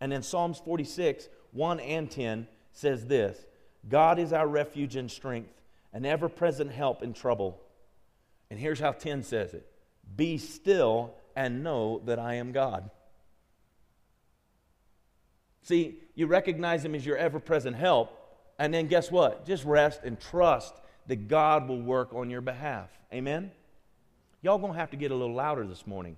And 0.00 0.12
in 0.12 0.22
Psalms 0.22 0.58
46, 0.64 1.28
1 1.52 1.80
and 1.80 2.10
10 2.10 2.48
says 2.72 3.06
this 3.06 3.36
God 3.88 4.18
is 4.18 4.32
our 4.32 4.46
refuge 4.46 4.96
and 4.96 5.10
strength, 5.10 5.60
an 5.92 6.06
ever 6.06 6.28
present 6.28 6.72
help 6.72 7.02
in 7.02 7.12
trouble. 7.12 7.60
And 8.50 8.58
here's 8.58 8.80
how 8.80 8.92
10 8.92 9.22
says 9.24 9.52
it 9.52 9.66
Be 10.16 10.38
still 10.38 11.14
and 11.36 11.62
know 11.62 12.00
that 12.06 12.18
I 12.18 12.34
am 12.34 12.52
God. 12.52 12.90
See, 15.62 15.98
you 16.14 16.26
recognize 16.26 16.84
Him 16.84 16.94
as 16.94 17.04
your 17.04 17.16
ever 17.16 17.38
present 17.38 17.76
help, 17.76 18.16
and 18.58 18.72
then 18.72 18.86
guess 18.86 19.10
what? 19.10 19.46
Just 19.46 19.64
rest 19.64 20.00
and 20.04 20.18
trust 20.20 20.74
that 21.06 21.28
God 21.28 21.68
will 21.68 21.82
work 21.82 22.12
on 22.14 22.30
your 22.30 22.40
behalf. 22.40 22.88
Amen? 23.12 23.50
Y'all 24.42 24.58
gonna 24.58 24.74
have 24.74 24.90
to 24.90 24.96
get 24.96 25.10
a 25.10 25.14
little 25.14 25.34
louder 25.34 25.66
this 25.66 25.86
morning. 25.86 26.16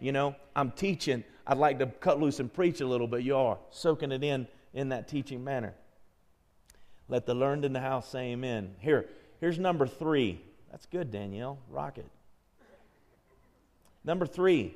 You 0.00 0.12
know, 0.12 0.34
I'm 0.54 0.70
teaching. 0.70 1.24
I'd 1.46 1.58
like 1.58 1.78
to 1.78 1.86
cut 1.86 2.20
loose 2.20 2.40
and 2.40 2.52
preach 2.52 2.80
a 2.80 2.86
little, 2.86 3.06
but 3.06 3.22
you 3.22 3.36
are 3.36 3.58
soaking 3.70 4.12
it 4.12 4.22
in 4.22 4.46
in 4.74 4.90
that 4.90 5.08
teaching 5.08 5.42
manner. 5.42 5.74
Let 7.08 7.24
the 7.24 7.34
learned 7.34 7.64
in 7.64 7.72
the 7.72 7.80
house 7.80 8.08
say 8.08 8.32
amen. 8.32 8.74
Here, 8.80 9.08
here's 9.40 9.58
number 9.58 9.86
three. 9.86 10.40
That's 10.70 10.86
good, 10.86 11.10
Danielle. 11.10 11.58
Rock 11.70 11.98
it. 11.98 12.06
Number 14.04 14.26
three, 14.26 14.74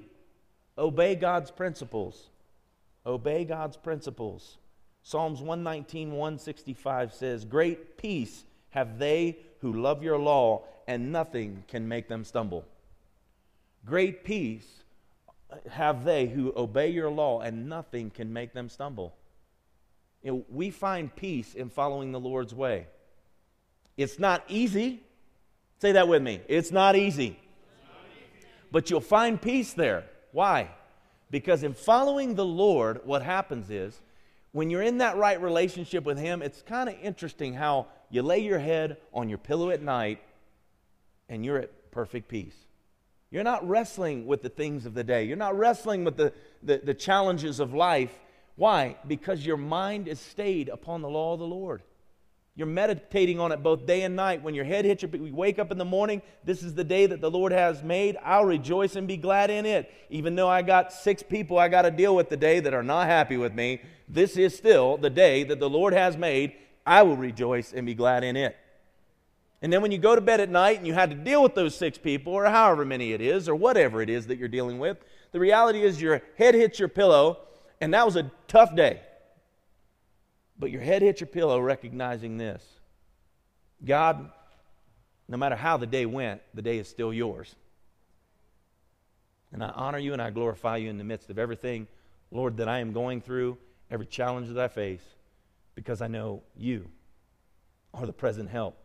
obey 0.78 1.14
God's 1.14 1.50
principles. 1.50 2.30
Obey 3.04 3.44
God's 3.44 3.76
principles. 3.76 4.58
Psalms 5.02 5.40
119, 5.40 6.12
165 6.12 7.12
says, 7.12 7.44
Great 7.44 7.96
peace 7.96 8.44
have 8.70 8.98
they 8.98 9.38
who 9.60 9.72
love 9.72 10.02
your 10.02 10.18
law, 10.18 10.62
and 10.86 11.12
nothing 11.12 11.64
can 11.68 11.88
make 11.88 12.08
them 12.08 12.24
stumble. 12.24 12.64
Great 13.84 14.24
peace 14.24 14.66
have 15.70 16.04
they 16.04 16.26
who 16.26 16.52
obey 16.56 16.88
your 16.88 17.10
law, 17.10 17.40
and 17.40 17.68
nothing 17.68 18.10
can 18.10 18.32
make 18.32 18.52
them 18.52 18.68
stumble. 18.68 19.14
You 20.22 20.32
know, 20.32 20.44
we 20.48 20.70
find 20.70 21.14
peace 21.14 21.54
in 21.54 21.68
following 21.68 22.12
the 22.12 22.20
Lord's 22.20 22.54
way. 22.54 22.86
It's 23.96 24.18
not 24.18 24.44
easy. 24.48 25.02
Say 25.80 25.92
that 25.92 26.06
with 26.06 26.22
me. 26.22 26.40
It's 26.48 26.70
not 26.70 26.94
easy. 26.96 27.38
But 28.70 28.88
you'll 28.88 29.00
find 29.00 29.40
peace 29.40 29.72
there. 29.72 30.04
Why? 30.30 30.70
Because 31.32 31.62
in 31.62 31.72
following 31.72 32.34
the 32.34 32.44
Lord, 32.44 33.00
what 33.04 33.22
happens 33.22 33.70
is 33.70 34.00
when 34.52 34.68
you're 34.68 34.82
in 34.82 34.98
that 34.98 35.16
right 35.16 35.40
relationship 35.40 36.04
with 36.04 36.18
Him, 36.18 36.42
it's 36.42 36.60
kind 36.60 36.90
of 36.90 36.94
interesting 37.02 37.54
how 37.54 37.86
you 38.10 38.22
lay 38.22 38.40
your 38.40 38.58
head 38.58 38.98
on 39.14 39.30
your 39.30 39.38
pillow 39.38 39.70
at 39.70 39.82
night 39.82 40.22
and 41.30 41.42
you're 41.42 41.58
at 41.58 41.90
perfect 41.90 42.28
peace. 42.28 42.54
You're 43.30 43.44
not 43.44 43.66
wrestling 43.66 44.26
with 44.26 44.42
the 44.42 44.50
things 44.50 44.84
of 44.84 44.92
the 44.92 45.02
day, 45.02 45.24
you're 45.24 45.38
not 45.38 45.56
wrestling 45.56 46.04
with 46.04 46.18
the, 46.18 46.34
the, 46.62 46.82
the 46.84 46.94
challenges 46.94 47.60
of 47.60 47.72
life. 47.72 48.12
Why? 48.56 48.98
Because 49.08 49.46
your 49.46 49.56
mind 49.56 50.08
is 50.08 50.20
stayed 50.20 50.68
upon 50.68 51.00
the 51.00 51.08
law 51.08 51.32
of 51.32 51.38
the 51.38 51.46
Lord. 51.46 51.82
You're 52.54 52.66
meditating 52.66 53.40
on 53.40 53.50
it 53.50 53.62
both 53.62 53.86
day 53.86 54.02
and 54.02 54.14
night. 54.14 54.42
When 54.42 54.54
your 54.54 54.66
head 54.66 54.84
hits 54.84 55.02
your, 55.02 55.10
you 55.16 55.34
wake 55.34 55.58
up 55.58 55.70
in 55.70 55.78
the 55.78 55.86
morning, 55.86 56.20
this 56.44 56.62
is 56.62 56.74
the 56.74 56.84
day 56.84 57.06
that 57.06 57.22
the 57.22 57.30
Lord 57.30 57.50
has 57.50 57.82
made. 57.82 58.18
I'll 58.22 58.44
rejoice 58.44 58.94
and 58.94 59.08
be 59.08 59.16
glad 59.16 59.50
in 59.50 59.64
it. 59.64 59.90
Even 60.10 60.34
though 60.34 60.50
I 60.50 60.60
got 60.60 60.92
six 60.92 61.22
people 61.22 61.58
I 61.58 61.68
got 61.68 61.82
to 61.82 61.90
deal 61.90 62.14
with 62.14 62.28
today 62.28 62.60
that 62.60 62.74
are 62.74 62.82
not 62.82 63.06
happy 63.06 63.38
with 63.38 63.54
me, 63.54 63.80
this 64.06 64.36
is 64.36 64.54
still 64.54 64.98
the 64.98 65.08
day 65.08 65.44
that 65.44 65.60
the 65.60 65.70
Lord 65.70 65.94
has 65.94 66.18
made. 66.18 66.52
I 66.84 67.02
will 67.02 67.16
rejoice 67.16 67.72
and 67.72 67.86
be 67.86 67.94
glad 67.94 68.22
in 68.22 68.36
it. 68.36 68.54
And 69.62 69.72
then 69.72 69.80
when 69.80 69.92
you 69.92 69.98
go 69.98 70.14
to 70.14 70.20
bed 70.20 70.40
at 70.40 70.50
night 70.50 70.76
and 70.76 70.86
you 70.86 70.92
had 70.92 71.08
to 71.08 71.16
deal 71.16 71.42
with 71.42 71.54
those 71.54 71.74
six 71.74 71.96
people, 71.96 72.34
or 72.34 72.44
however 72.46 72.84
many 72.84 73.12
it 73.12 73.22
is, 73.22 73.48
or 73.48 73.54
whatever 73.54 74.02
it 74.02 74.10
is 74.10 74.26
that 74.26 74.36
you're 74.36 74.48
dealing 74.48 74.78
with, 74.78 74.98
the 75.30 75.40
reality 75.40 75.82
is 75.82 76.02
your 76.02 76.20
head 76.36 76.54
hits 76.54 76.78
your 76.78 76.88
pillow, 76.88 77.38
and 77.80 77.94
that 77.94 78.04
was 78.04 78.16
a 78.16 78.30
tough 78.46 78.74
day. 78.74 79.00
But 80.62 80.70
your 80.70 80.80
head 80.80 81.02
hits 81.02 81.20
your 81.20 81.26
pillow 81.26 81.58
recognizing 81.58 82.36
this 82.36 82.64
God, 83.84 84.30
no 85.26 85.36
matter 85.36 85.56
how 85.56 85.76
the 85.76 85.88
day 85.88 86.06
went, 86.06 86.40
the 86.54 86.62
day 86.62 86.78
is 86.78 86.86
still 86.86 87.12
yours. 87.12 87.56
And 89.52 89.64
I 89.64 89.70
honor 89.70 89.98
you 89.98 90.12
and 90.12 90.22
I 90.22 90.30
glorify 90.30 90.76
you 90.76 90.88
in 90.88 90.98
the 90.98 91.04
midst 91.04 91.30
of 91.30 91.38
everything, 91.40 91.88
Lord, 92.30 92.58
that 92.58 92.68
I 92.68 92.78
am 92.78 92.92
going 92.92 93.20
through, 93.20 93.58
every 93.90 94.06
challenge 94.06 94.50
that 94.50 94.56
I 94.56 94.68
face, 94.68 95.02
because 95.74 96.00
I 96.00 96.06
know 96.06 96.44
you 96.56 96.88
are 97.92 98.06
the 98.06 98.12
present 98.12 98.48
help 98.48 98.76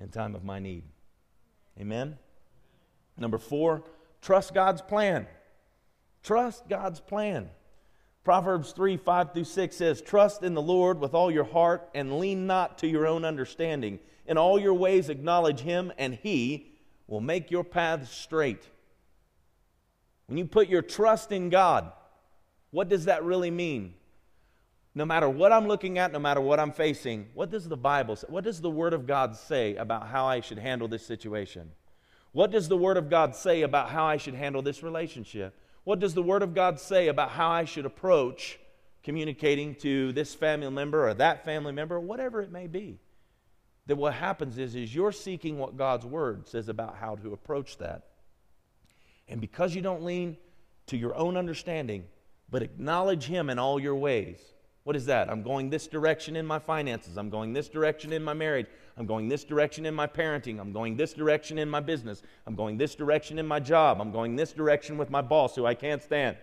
in 0.00 0.08
time 0.08 0.34
of 0.34 0.42
my 0.42 0.58
need. 0.58 0.82
Amen? 1.78 2.18
Number 3.16 3.38
four, 3.38 3.84
trust 4.20 4.52
God's 4.52 4.82
plan. 4.82 5.28
Trust 6.24 6.68
God's 6.68 6.98
plan. 6.98 7.50
Proverbs 8.24 8.72
3 8.72 8.96
5 8.96 9.32
through 9.32 9.44
6 9.44 9.76
says, 9.76 10.02
Trust 10.02 10.42
in 10.42 10.54
the 10.54 10.62
Lord 10.62 11.00
with 11.00 11.14
all 11.14 11.30
your 11.30 11.44
heart 11.44 11.88
and 11.94 12.18
lean 12.18 12.46
not 12.46 12.78
to 12.78 12.86
your 12.86 13.06
own 13.06 13.24
understanding. 13.24 13.98
In 14.26 14.36
all 14.36 14.58
your 14.58 14.74
ways 14.74 15.08
acknowledge 15.08 15.60
him, 15.60 15.92
and 15.98 16.14
he 16.14 16.72
will 17.06 17.20
make 17.20 17.50
your 17.50 17.64
paths 17.64 18.10
straight. 18.10 18.68
When 20.26 20.38
you 20.38 20.44
put 20.44 20.68
your 20.68 20.82
trust 20.82 21.32
in 21.32 21.50
God, 21.50 21.90
what 22.70 22.88
does 22.88 23.06
that 23.06 23.24
really 23.24 23.50
mean? 23.50 23.94
No 24.94 25.04
matter 25.04 25.28
what 25.28 25.52
I'm 25.52 25.66
looking 25.66 25.98
at, 25.98 26.12
no 26.12 26.18
matter 26.18 26.40
what 26.40 26.60
I'm 26.60 26.72
facing, 26.72 27.28
what 27.34 27.50
does 27.50 27.68
the 27.68 27.76
Bible 27.76 28.16
say? 28.16 28.26
What 28.28 28.44
does 28.44 28.60
the 28.60 28.70
Word 28.70 28.92
of 28.92 29.06
God 29.06 29.36
say 29.36 29.76
about 29.76 30.08
how 30.08 30.26
I 30.26 30.40
should 30.40 30.58
handle 30.58 30.88
this 30.88 31.04
situation? 31.04 31.70
What 32.32 32.50
does 32.50 32.68
the 32.68 32.76
Word 32.76 32.96
of 32.96 33.08
God 33.08 33.34
say 33.34 33.62
about 33.62 33.88
how 33.88 34.04
I 34.04 34.16
should 34.16 34.34
handle 34.34 34.62
this 34.62 34.82
relationship? 34.82 35.54
What 35.84 35.98
does 35.98 36.14
the 36.14 36.22
Word 36.22 36.42
of 36.42 36.54
God 36.54 36.78
say 36.78 37.08
about 37.08 37.30
how 37.30 37.48
I 37.50 37.64
should 37.64 37.86
approach 37.86 38.58
communicating 39.02 39.74
to 39.76 40.12
this 40.12 40.34
family 40.34 40.70
member 40.70 41.08
or 41.08 41.14
that 41.14 41.44
family 41.44 41.72
member, 41.72 41.96
or 41.96 42.00
whatever 42.00 42.42
it 42.42 42.52
may 42.52 42.66
be? 42.66 42.98
That 43.86 43.96
what 43.96 44.12
happens 44.12 44.58
is, 44.58 44.74
is 44.74 44.94
you're 44.94 45.12
seeking 45.12 45.58
what 45.58 45.76
God's 45.76 46.06
Word 46.06 46.46
says 46.46 46.68
about 46.68 46.96
how 46.96 47.16
to 47.16 47.32
approach 47.32 47.78
that. 47.78 48.04
And 49.26 49.40
because 49.40 49.74
you 49.74 49.82
don't 49.82 50.04
lean 50.04 50.36
to 50.88 50.96
your 50.96 51.14
own 51.14 51.36
understanding, 51.36 52.04
but 52.50 52.62
acknowledge 52.62 53.24
Him 53.24 53.48
in 53.48 53.58
all 53.58 53.80
your 53.80 53.96
ways, 53.96 54.38
what 54.90 54.96
is 54.96 55.06
that? 55.06 55.30
I'm 55.30 55.44
going 55.44 55.70
this 55.70 55.86
direction 55.86 56.34
in 56.34 56.44
my 56.44 56.58
finances. 56.58 57.16
I'm 57.16 57.30
going 57.30 57.52
this 57.52 57.68
direction 57.68 58.12
in 58.12 58.24
my 58.24 58.34
marriage. 58.34 58.66
I'm 58.96 59.06
going 59.06 59.28
this 59.28 59.44
direction 59.44 59.86
in 59.86 59.94
my 59.94 60.08
parenting. 60.08 60.58
I'm 60.58 60.72
going 60.72 60.96
this 60.96 61.12
direction 61.12 61.58
in 61.58 61.70
my 61.70 61.78
business. 61.78 62.22
I'm 62.44 62.56
going 62.56 62.76
this 62.76 62.96
direction 62.96 63.38
in 63.38 63.46
my 63.46 63.60
job. 63.60 64.00
I'm 64.00 64.10
going 64.10 64.34
this 64.34 64.52
direction 64.52 64.98
with 64.98 65.08
my 65.08 65.22
boss 65.22 65.54
who 65.54 65.64
I 65.64 65.74
can't 65.74 66.02
stand. 66.02 66.38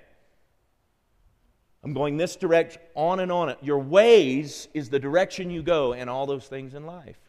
I'm 1.84 1.94
going 1.94 2.16
this 2.16 2.38
direction, 2.38 2.82
on 2.96 3.20
and 3.20 3.34
on. 3.34 3.54
Your 3.62 3.80
ways 3.80 4.70
is 4.74 4.90
the 4.90 4.98
direction 4.98 5.50
you 5.50 5.62
go 5.62 5.92
in 5.92 6.08
all 6.08 6.26
those 6.26 6.48
things 6.48 6.74
in 6.74 6.86
life. 6.86 7.20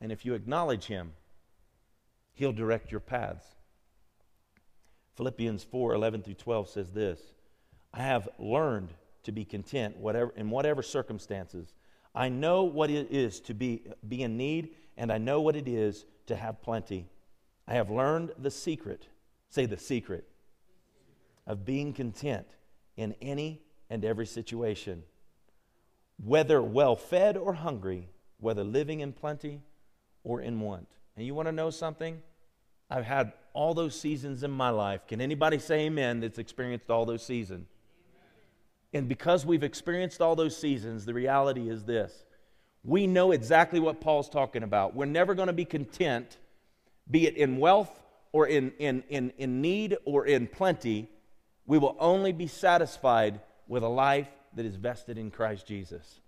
And 0.00 0.12
if 0.12 0.24
you 0.24 0.34
acknowledge 0.34 0.84
Him, 0.84 1.14
He'll 2.34 2.52
direct 2.52 2.92
your 2.92 3.00
paths. 3.00 3.46
Philippians 5.16 5.64
4 5.64 5.94
11 5.94 6.22
through 6.22 6.34
12 6.34 6.68
says 6.68 6.92
this 6.92 7.18
I 7.92 8.02
have 8.02 8.28
learned 8.38 8.90
to 9.24 9.32
be 9.32 9.44
content 9.44 9.96
whatever, 9.96 10.32
in 10.36 10.50
whatever 10.50 10.82
circumstances. 10.82 11.74
I 12.14 12.28
know 12.28 12.64
what 12.64 12.90
it 12.90 13.08
is 13.10 13.40
to 13.40 13.54
be, 13.54 13.82
be 14.08 14.22
in 14.22 14.36
need, 14.36 14.74
and 14.96 15.12
I 15.12 15.18
know 15.18 15.40
what 15.40 15.56
it 15.56 15.68
is 15.68 16.04
to 16.26 16.36
have 16.36 16.62
plenty. 16.62 17.06
I 17.66 17.74
have 17.74 17.90
learned 17.90 18.32
the 18.38 18.50
secret, 18.50 19.06
say 19.50 19.66
the 19.66 19.78
secret, 19.78 20.26
of 21.46 21.64
being 21.64 21.92
content 21.92 22.46
in 22.96 23.14
any 23.20 23.62
and 23.90 24.04
every 24.04 24.26
situation, 24.26 25.02
whether 26.22 26.62
well 26.62 26.96
fed 26.96 27.36
or 27.36 27.54
hungry, 27.54 28.08
whether 28.40 28.64
living 28.64 29.00
in 29.00 29.12
plenty 29.12 29.62
or 30.24 30.40
in 30.40 30.60
want. 30.60 30.88
And 31.16 31.26
you 31.26 31.34
want 31.34 31.46
to 31.46 31.52
know 31.52 31.70
something? 31.70 32.22
I've 32.90 33.04
had 33.04 33.32
all 33.52 33.74
those 33.74 33.98
seasons 33.98 34.42
in 34.42 34.50
my 34.50 34.70
life. 34.70 35.06
Can 35.06 35.20
anybody 35.20 35.58
say 35.58 35.86
amen 35.86 36.20
that's 36.20 36.38
experienced 36.38 36.90
all 36.90 37.04
those 37.04 37.22
seasons? 37.22 37.68
And 38.92 39.08
because 39.08 39.44
we've 39.44 39.62
experienced 39.62 40.20
all 40.20 40.34
those 40.34 40.56
seasons, 40.56 41.04
the 41.04 41.14
reality 41.14 41.68
is 41.68 41.84
this 41.84 42.24
we 42.84 43.06
know 43.06 43.32
exactly 43.32 43.80
what 43.80 44.00
Paul's 44.00 44.28
talking 44.28 44.62
about. 44.62 44.94
We're 44.94 45.06
never 45.06 45.34
going 45.34 45.48
to 45.48 45.52
be 45.52 45.64
content, 45.64 46.38
be 47.10 47.26
it 47.26 47.36
in 47.36 47.58
wealth 47.58 47.90
or 48.32 48.46
in, 48.46 48.72
in, 48.78 49.02
in, 49.08 49.32
in 49.36 49.60
need 49.60 49.96
or 50.04 50.26
in 50.26 50.46
plenty. 50.46 51.08
We 51.66 51.78
will 51.78 51.96
only 51.98 52.32
be 52.32 52.46
satisfied 52.46 53.40
with 53.66 53.82
a 53.82 53.88
life 53.88 54.28
that 54.54 54.64
is 54.64 54.76
vested 54.76 55.18
in 55.18 55.30
Christ 55.30 55.66
Jesus. 55.66 56.20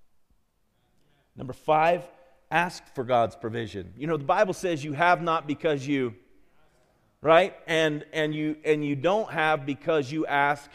Number 1.34 1.54
five, 1.54 2.06
ask 2.50 2.82
for 2.94 3.04
God's 3.04 3.36
provision. 3.36 3.94
You 3.96 4.06
know, 4.06 4.16
the 4.16 4.24
Bible 4.24 4.52
says 4.52 4.84
you 4.84 4.92
have 4.92 5.22
not 5.22 5.46
because 5.46 5.86
you, 5.86 6.14
right? 7.22 7.54
And, 7.66 8.04
and, 8.12 8.34
you, 8.34 8.56
and 8.64 8.84
you 8.84 8.96
don't 8.96 9.30
have 9.30 9.64
because 9.64 10.12
you 10.12 10.26
ask 10.26 10.70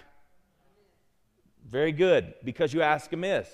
very 1.67 1.91
good, 1.91 2.33
because 2.43 2.73
you 2.73 2.81
ask 2.81 3.11
amiss. 3.11 3.49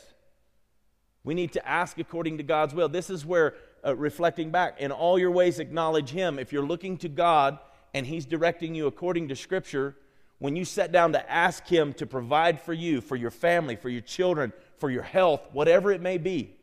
We 1.23 1.33
need 1.33 1.53
to 1.53 1.67
ask 1.67 1.97
according 1.99 2.37
to 2.37 2.43
God's 2.43 2.73
will. 2.73 2.89
This 2.89 3.09
is 3.09 3.25
where, 3.25 3.55
uh, 3.85 3.95
reflecting 3.95 4.51
back, 4.51 4.79
in 4.79 4.91
all 4.91 5.19
your 5.19 5.31
ways 5.31 5.59
acknowledge 5.59 6.09
Him. 6.09 6.39
If 6.39 6.51
you're 6.51 6.65
looking 6.65 6.97
to 6.97 7.09
God 7.09 7.59
and 7.93 8.05
He's 8.05 8.25
directing 8.25 8.75
you 8.75 8.87
according 8.87 9.27
to 9.29 9.35
Scripture, 9.35 9.95
when 10.39 10.55
you 10.55 10.65
sit 10.65 10.91
down 10.91 11.13
to 11.13 11.31
ask 11.31 11.67
Him 11.67 11.93
to 11.93 12.05
provide 12.05 12.59
for 12.59 12.73
you, 12.73 13.01
for 13.01 13.15
your 13.15 13.29
family, 13.29 13.75
for 13.75 13.89
your 13.89 14.01
children, 14.01 14.51
for 14.79 14.89
your 14.89 15.03
health, 15.03 15.47
whatever 15.51 15.91
it 15.91 16.01
may 16.01 16.17
be, 16.17 16.55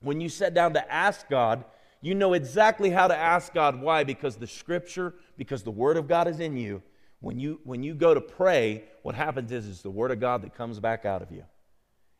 when 0.00 0.20
you 0.20 0.28
sit 0.28 0.54
down 0.54 0.72
to 0.74 0.92
ask 0.92 1.28
God, 1.28 1.64
you 2.00 2.14
know 2.14 2.32
exactly 2.32 2.90
how 2.90 3.08
to 3.08 3.16
ask 3.16 3.52
God. 3.52 3.80
Why? 3.80 4.04
Because 4.04 4.36
the 4.36 4.46
Scripture, 4.46 5.14
because 5.36 5.62
the 5.62 5.70
Word 5.70 5.96
of 5.96 6.08
God 6.08 6.28
is 6.28 6.40
in 6.40 6.56
you, 6.56 6.82
when 7.20 7.38
you, 7.38 7.60
when 7.64 7.82
you 7.82 7.94
go 7.94 8.14
to 8.14 8.20
pray, 8.20 8.84
what 9.02 9.14
happens 9.14 9.50
is 9.50 9.68
it's 9.68 9.82
the 9.82 9.90
Word 9.90 10.10
of 10.10 10.20
God 10.20 10.42
that 10.42 10.54
comes 10.54 10.78
back 10.78 11.04
out 11.04 11.22
of 11.22 11.32
you. 11.32 11.44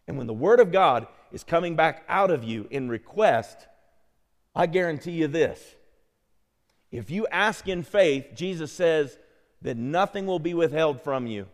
And 0.06 0.16
when 0.18 0.26
the 0.26 0.34
Word 0.34 0.60
of 0.60 0.72
God 0.72 1.06
is 1.30 1.44
coming 1.44 1.76
back 1.76 2.04
out 2.08 2.30
of 2.30 2.42
you 2.42 2.66
in 2.70 2.88
request, 2.88 3.66
I 4.54 4.66
guarantee 4.66 5.12
you 5.12 5.28
this. 5.28 5.76
If 6.90 7.10
you 7.10 7.26
ask 7.28 7.68
in 7.68 7.82
faith, 7.82 8.28
Jesus 8.34 8.72
says 8.72 9.18
that 9.62 9.76
nothing 9.76 10.26
will 10.26 10.38
be 10.38 10.54
withheld 10.54 11.02
from 11.02 11.26
you, 11.26 11.46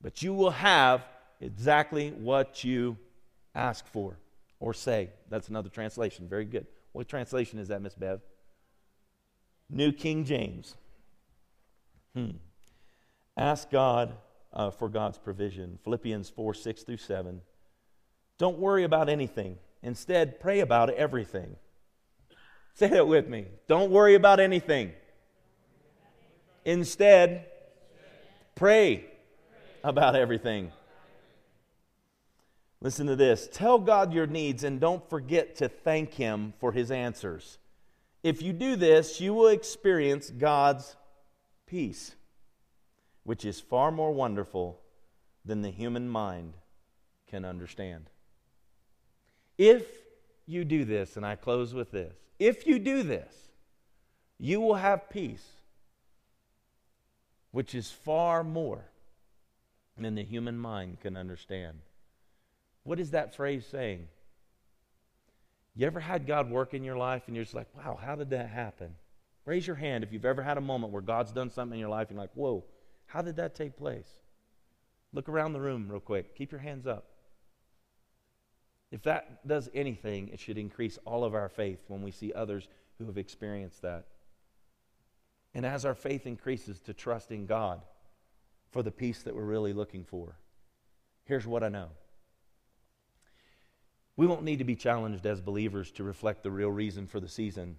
but 0.00 0.22
you 0.22 0.32
will 0.32 0.50
have 0.50 1.04
exactly 1.40 2.10
what 2.10 2.64
you 2.64 2.96
ask 3.54 3.86
for 3.86 4.16
or 4.58 4.72
say. 4.74 5.10
That's 5.28 5.48
another 5.48 5.68
translation. 5.68 6.28
Very 6.28 6.44
good. 6.44 6.66
What 6.92 7.08
translation 7.08 7.58
is 7.58 7.68
that, 7.68 7.82
Miss 7.82 7.94
Bev? 7.94 8.20
New 9.68 9.92
King 9.92 10.24
James. 10.24 10.74
Hmm. 12.14 12.30
Ask 13.36 13.70
God 13.70 14.14
uh, 14.52 14.70
for 14.70 14.88
God's 14.88 15.18
provision. 15.18 15.78
Philippians 15.84 16.30
4 16.30 16.54
6 16.54 16.82
through 16.82 16.96
7. 16.96 17.40
Don't 18.38 18.58
worry 18.58 18.84
about 18.84 19.08
anything. 19.08 19.58
Instead, 19.82 20.40
pray 20.40 20.60
about 20.60 20.90
everything. 20.90 21.56
Say 22.74 22.88
that 22.88 23.06
with 23.06 23.28
me. 23.28 23.46
Don't 23.68 23.90
worry 23.90 24.14
about 24.14 24.40
anything. 24.40 24.92
Instead, 26.64 27.46
pray 28.54 29.04
about 29.82 30.16
everything. 30.16 30.72
Listen 32.80 33.06
to 33.06 33.16
this. 33.16 33.48
Tell 33.52 33.78
God 33.78 34.12
your 34.12 34.26
needs 34.26 34.64
and 34.64 34.80
don't 34.80 35.08
forget 35.10 35.56
to 35.56 35.68
thank 35.68 36.14
Him 36.14 36.54
for 36.60 36.72
His 36.72 36.90
answers. 36.90 37.58
If 38.22 38.42
you 38.42 38.52
do 38.52 38.76
this, 38.76 39.20
you 39.20 39.34
will 39.34 39.48
experience 39.48 40.30
God's 40.30 40.96
peace 41.66 42.14
which 43.24 43.44
is 43.44 43.60
far 43.60 43.90
more 43.90 44.12
wonderful 44.12 44.80
than 45.44 45.62
the 45.62 45.70
human 45.70 46.08
mind 46.08 46.54
can 47.28 47.44
understand. 47.44 48.06
If 49.56 49.86
you 50.46 50.64
do 50.64 50.84
this, 50.84 51.16
and 51.16 51.24
I 51.24 51.36
close 51.36 51.74
with 51.74 51.90
this 51.90 52.14
if 52.38 52.66
you 52.66 52.78
do 52.78 53.02
this, 53.02 53.34
you 54.38 54.60
will 54.60 54.76
have 54.76 55.10
peace, 55.10 55.46
which 57.50 57.74
is 57.74 57.90
far 57.90 58.42
more 58.42 58.86
than 59.98 60.14
the 60.14 60.24
human 60.24 60.56
mind 60.56 61.00
can 61.00 61.16
understand. 61.16 61.80
What 62.84 62.98
is 62.98 63.10
that 63.10 63.34
phrase 63.34 63.66
saying? 63.66 64.08
You 65.76 65.86
ever 65.86 66.00
had 66.00 66.26
God 66.26 66.50
work 66.50 66.72
in 66.72 66.82
your 66.82 66.96
life 66.96 67.24
and 67.26 67.36
you're 67.36 67.44
just 67.44 67.54
like, 67.54 67.68
wow, 67.76 67.98
how 68.02 68.16
did 68.16 68.30
that 68.30 68.48
happen? 68.48 68.94
Raise 69.44 69.66
your 69.66 69.76
hand 69.76 70.02
if 70.02 70.12
you've 70.12 70.24
ever 70.24 70.42
had 70.42 70.56
a 70.56 70.62
moment 70.62 70.92
where 70.92 71.02
God's 71.02 71.32
done 71.32 71.50
something 71.50 71.74
in 71.74 71.80
your 71.80 71.90
life 71.90 72.08
and 72.08 72.16
you're 72.16 72.24
like, 72.24 72.34
whoa, 72.34 72.64
how 73.10 73.22
did 73.22 73.36
that 73.36 73.56
take 73.56 73.76
place? 73.76 74.08
Look 75.12 75.28
around 75.28 75.52
the 75.52 75.60
room 75.60 75.88
real 75.88 75.98
quick. 75.98 76.36
Keep 76.36 76.52
your 76.52 76.60
hands 76.60 76.86
up. 76.86 77.06
If 78.92 79.02
that 79.02 79.46
does 79.46 79.68
anything, 79.74 80.28
it 80.28 80.38
should 80.38 80.56
increase 80.56 80.96
all 81.04 81.24
of 81.24 81.34
our 81.34 81.48
faith 81.48 81.80
when 81.88 82.02
we 82.02 82.12
see 82.12 82.32
others 82.32 82.68
who 82.98 83.06
have 83.06 83.18
experienced 83.18 83.82
that. 83.82 84.06
And 85.54 85.66
as 85.66 85.84
our 85.84 85.94
faith 85.94 86.24
increases 86.24 86.80
to 86.82 86.94
trust 86.94 87.32
in 87.32 87.46
God 87.46 87.82
for 88.70 88.84
the 88.84 88.92
peace 88.92 89.22
that 89.24 89.34
we're 89.34 89.42
really 89.42 89.72
looking 89.72 90.04
for, 90.04 90.36
here's 91.24 91.48
what 91.48 91.64
I 91.64 91.68
know. 91.68 91.88
We 94.16 94.28
won't 94.28 94.44
need 94.44 94.58
to 94.58 94.64
be 94.64 94.76
challenged 94.76 95.26
as 95.26 95.40
believers 95.40 95.90
to 95.92 96.04
reflect 96.04 96.44
the 96.44 96.50
real 96.52 96.70
reason 96.70 97.08
for 97.08 97.18
the 97.18 97.28
season 97.28 97.76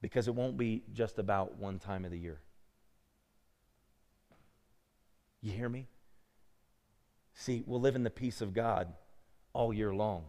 because 0.00 0.28
it 0.28 0.34
won't 0.34 0.56
be 0.56 0.82
just 0.94 1.18
about 1.18 1.58
one 1.58 1.78
time 1.78 2.06
of 2.06 2.10
the 2.10 2.18
year. 2.18 2.40
You 5.44 5.52
hear 5.52 5.68
me? 5.68 5.88
See, 7.34 7.62
we'll 7.66 7.80
live 7.80 7.96
in 7.96 8.02
the 8.02 8.08
peace 8.08 8.40
of 8.40 8.54
God 8.54 8.94
all 9.52 9.74
year 9.74 9.94
long. 9.94 10.24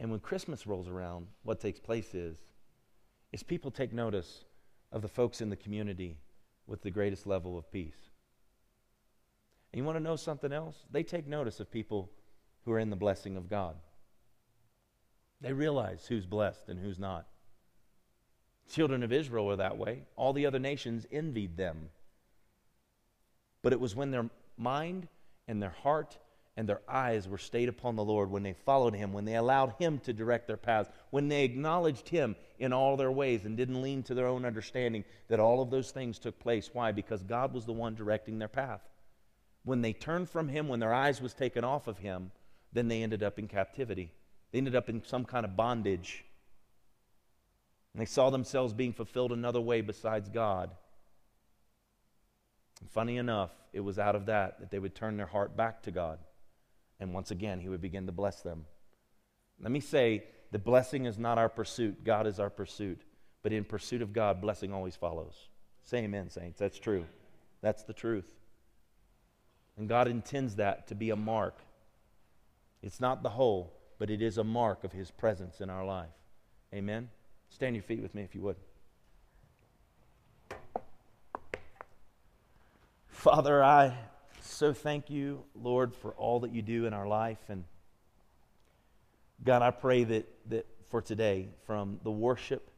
And 0.00 0.10
when 0.10 0.18
Christmas 0.18 0.66
rolls 0.66 0.88
around, 0.88 1.28
what 1.44 1.60
takes 1.60 1.78
place 1.78 2.12
is 2.12 2.36
is 3.32 3.44
people 3.44 3.70
take 3.70 3.92
notice 3.92 4.44
of 4.90 5.02
the 5.02 5.08
folks 5.08 5.40
in 5.40 5.48
the 5.48 5.56
community 5.56 6.18
with 6.66 6.82
the 6.82 6.90
greatest 6.90 7.24
level 7.24 7.56
of 7.56 7.70
peace. 7.70 8.10
And 9.72 9.78
you 9.78 9.84
want 9.84 9.96
to 9.96 10.02
know 10.02 10.16
something 10.16 10.52
else? 10.52 10.74
They 10.90 11.04
take 11.04 11.28
notice 11.28 11.60
of 11.60 11.70
people 11.70 12.10
who 12.64 12.72
are 12.72 12.80
in 12.80 12.90
the 12.90 12.96
blessing 12.96 13.36
of 13.36 13.48
God. 13.48 13.76
They 15.40 15.52
realize 15.52 16.06
who's 16.08 16.26
blessed 16.26 16.68
and 16.68 16.80
who's 16.80 16.98
not. 16.98 17.28
Children 18.72 19.04
of 19.04 19.12
Israel 19.12 19.46
were 19.46 19.56
that 19.56 19.78
way. 19.78 20.02
All 20.16 20.32
the 20.32 20.46
other 20.46 20.58
nations 20.58 21.06
envied 21.12 21.56
them. 21.56 21.90
But 23.66 23.72
it 23.72 23.80
was 23.80 23.96
when 23.96 24.12
their 24.12 24.30
mind 24.56 25.08
and 25.48 25.60
their 25.60 25.74
heart 25.82 26.16
and 26.56 26.68
their 26.68 26.82
eyes 26.86 27.26
were 27.28 27.36
stayed 27.36 27.68
upon 27.68 27.96
the 27.96 28.04
Lord, 28.04 28.30
when 28.30 28.44
they 28.44 28.52
followed 28.52 28.94
Him, 28.94 29.12
when 29.12 29.24
they 29.24 29.34
allowed 29.34 29.74
Him 29.80 29.98
to 30.04 30.12
direct 30.12 30.46
their 30.46 30.56
paths, 30.56 30.88
when 31.10 31.26
they 31.26 31.42
acknowledged 31.42 32.08
Him 32.08 32.36
in 32.60 32.72
all 32.72 32.96
their 32.96 33.10
ways 33.10 33.44
and 33.44 33.56
didn't 33.56 33.82
lean 33.82 34.04
to 34.04 34.14
their 34.14 34.28
own 34.28 34.44
understanding, 34.44 35.04
that 35.26 35.40
all 35.40 35.60
of 35.60 35.70
those 35.70 35.90
things 35.90 36.20
took 36.20 36.38
place. 36.38 36.70
Why? 36.72 36.92
Because 36.92 37.24
God 37.24 37.52
was 37.52 37.64
the 37.64 37.72
one 37.72 37.96
directing 37.96 38.38
their 38.38 38.46
path. 38.46 38.82
When 39.64 39.82
they 39.82 39.92
turned 39.92 40.30
from 40.30 40.46
Him, 40.46 40.68
when 40.68 40.78
their 40.78 40.94
eyes 40.94 41.20
was 41.20 41.34
taken 41.34 41.64
off 41.64 41.88
of 41.88 41.98
Him, 41.98 42.30
then 42.72 42.86
they 42.86 43.02
ended 43.02 43.24
up 43.24 43.36
in 43.36 43.48
captivity. 43.48 44.12
They 44.52 44.58
ended 44.58 44.76
up 44.76 44.88
in 44.88 45.04
some 45.04 45.24
kind 45.24 45.44
of 45.44 45.56
bondage. 45.56 46.24
And 47.94 48.00
they 48.00 48.06
saw 48.06 48.30
themselves 48.30 48.72
being 48.72 48.92
fulfilled 48.92 49.32
another 49.32 49.60
way 49.60 49.80
besides 49.80 50.28
God. 50.28 50.70
And 52.80 52.90
funny 52.90 53.16
enough, 53.16 53.50
it 53.72 53.80
was 53.80 53.98
out 53.98 54.16
of 54.16 54.26
that 54.26 54.60
that 54.60 54.70
they 54.70 54.78
would 54.78 54.94
turn 54.94 55.16
their 55.16 55.26
heart 55.26 55.56
back 55.56 55.82
to 55.82 55.90
God. 55.90 56.18
And 57.00 57.12
once 57.12 57.30
again, 57.30 57.60
He 57.60 57.68
would 57.68 57.80
begin 57.80 58.06
to 58.06 58.12
bless 58.12 58.42
them. 58.42 58.66
Let 59.60 59.72
me 59.72 59.80
say 59.80 60.24
the 60.52 60.58
blessing 60.58 61.06
is 61.06 61.18
not 61.18 61.38
our 61.38 61.48
pursuit, 61.48 62.04
God 62.04 62.26
is 62.26 62.40
our 62.40 62.50
pursuit. 62.50 63.02
But 63.42 63.52
in 63.52 63.64
pursuit 63.64 64.02
of 64.02 64.12
God, 64.12 64.40
blessing 64.40 64.72
always 64.72 64.96
follows. 64.96 65.48
Say 65.84 65.98
amen, 65.98 66.30
saints. 66.30 66.58
That's 66.58 66.78
true. 66.78 67.04
That's 67.60 67.84
the 67.84 67.92
truth. 67.92 68.28
And 69.76 69.88
God 69.88 70.08
intends 70.08 70.56
that 70.56 70.88
to 70.88 70.94
be 70.94 71.10
a 71.10 71.16
mark. 71.16 71.58
It's 72.82 73.00
not 73.00 73.22
the 73.22 73.28
whole, 73.30 73.72
but 73.98 74.10
it 74.10 74.20
is 74.20 74.38
a 74.38 74.44
mark 74.44 74.84
of 74.84 74.92
His 74.92 75.10
presence 75.10 75.60
in 75.60 75.70
our 75.70 75.84
life. 75.84 76.10
Amen? 76.74 77.08
Stand 77.50 77.76
your 77.76 77.82
feet 77.82 78.02
with 78.02 78.14
me 78.14 78.22
if 78.22 78.34
you 78.34 78.40
would. 78.42 78.56
Father, 83.26 83.60
I 83.60 83.92
so 84.40 84.72
thank 84.72 85.10
you, 85.10 85.42
Lord, 85.60 85.96
for 85.96 86.12
all 86.12 86.38
that 86.40 86.52
you 86.52 86.62
do 86.62 86.86
in 86.86 86.92
our 86.92 87.08
life. 87.08 87.40
And 87.48 87.64
God, 89.42 89.62
I 89.62 89.72
pray 89.72 90.04
that, 90.04 90.28
that 90.50 90.66
for 90.90 91.02
today, 91.02 91.48
from 91.66 91.98
the 92.04 92.10
worship, 92.12 92.70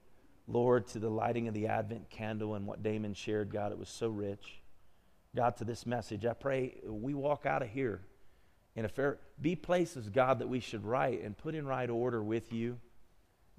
Lord, 0.47 0.87
to 0.87 1.01
the 1.01 1.11
lighting 1.11 1.49
of 1.49 1.55
the 1.55 1.67
Advent 1.67 2.09
candle 2.09 2.55
and 2.55 2.67
what 2.67 2.83
Damon 2.83 3.13
shared, 3.13 3.53
God, 3.53 3.73
it 3.73 3.79
was 3.79 3.91
so 3.91 4.09
rich. 4.09 4.63
God, 5.37 5.59
to 5.59 5.65
this 5.65 5.85
message, 5.85 6.25
I 6.25 6.33
pray 6.33 6.77
we 6.83 7.13
walk 7.13 7.45
out 7.45 7.61
of 7.61 7.69
here 7.69 8.01
in 8.75 8.87
a 8.87 8.89
fair, 8.89 9.19
be 9.39 9.55
places, 9.55 10.09
God, 10.09 10.39
that 10.39 10.49
we 10.49 10.61
should 10.61 10.87
write 10.87 11.23
and 11.23 11.37
put 11.37 11.55
in 11.57 11.67
right 11.67 11.91
order 11.91 12.23
with 12.23 12.55
you. 12.55 12.79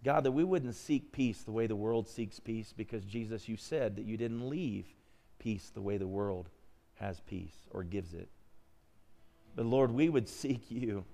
God, 0.04 0.24
that 0.24 0.32
we 0.32 0.44
wouldn't 0.44 0.74
seek 0.74 1.12
peace 1.12 1.44
the 1.44 1.52
way 1.52 1.68
the 1.68 1.76
world 1.76 2.08
seeks 2.08 2.40
peace 2.40 2.74
because, 2.76 3.06
Jesus, 3.06 3.48
you 3.48 3.58
said 3.58 3.96
that 3.98 4.06
you 4.06 4.18
didn't 4.18 4.50
leave 4.50 4.88
peace 5.38 5.70
the 5.72 5.84
way 5.84 5.98
the 5.98 6.08
world 6.08 6.50
has 7.00 7.20
peace 7.22 7.56
or 7.72 7.84
gives 7.84 8.14
it. 8.14 8.30
But 9.56 9.66
Lord, 9.66 9.92
we 9.92 10.10
would 10.10 10.28
seek 10.28 10.70
you. 10.70 11.06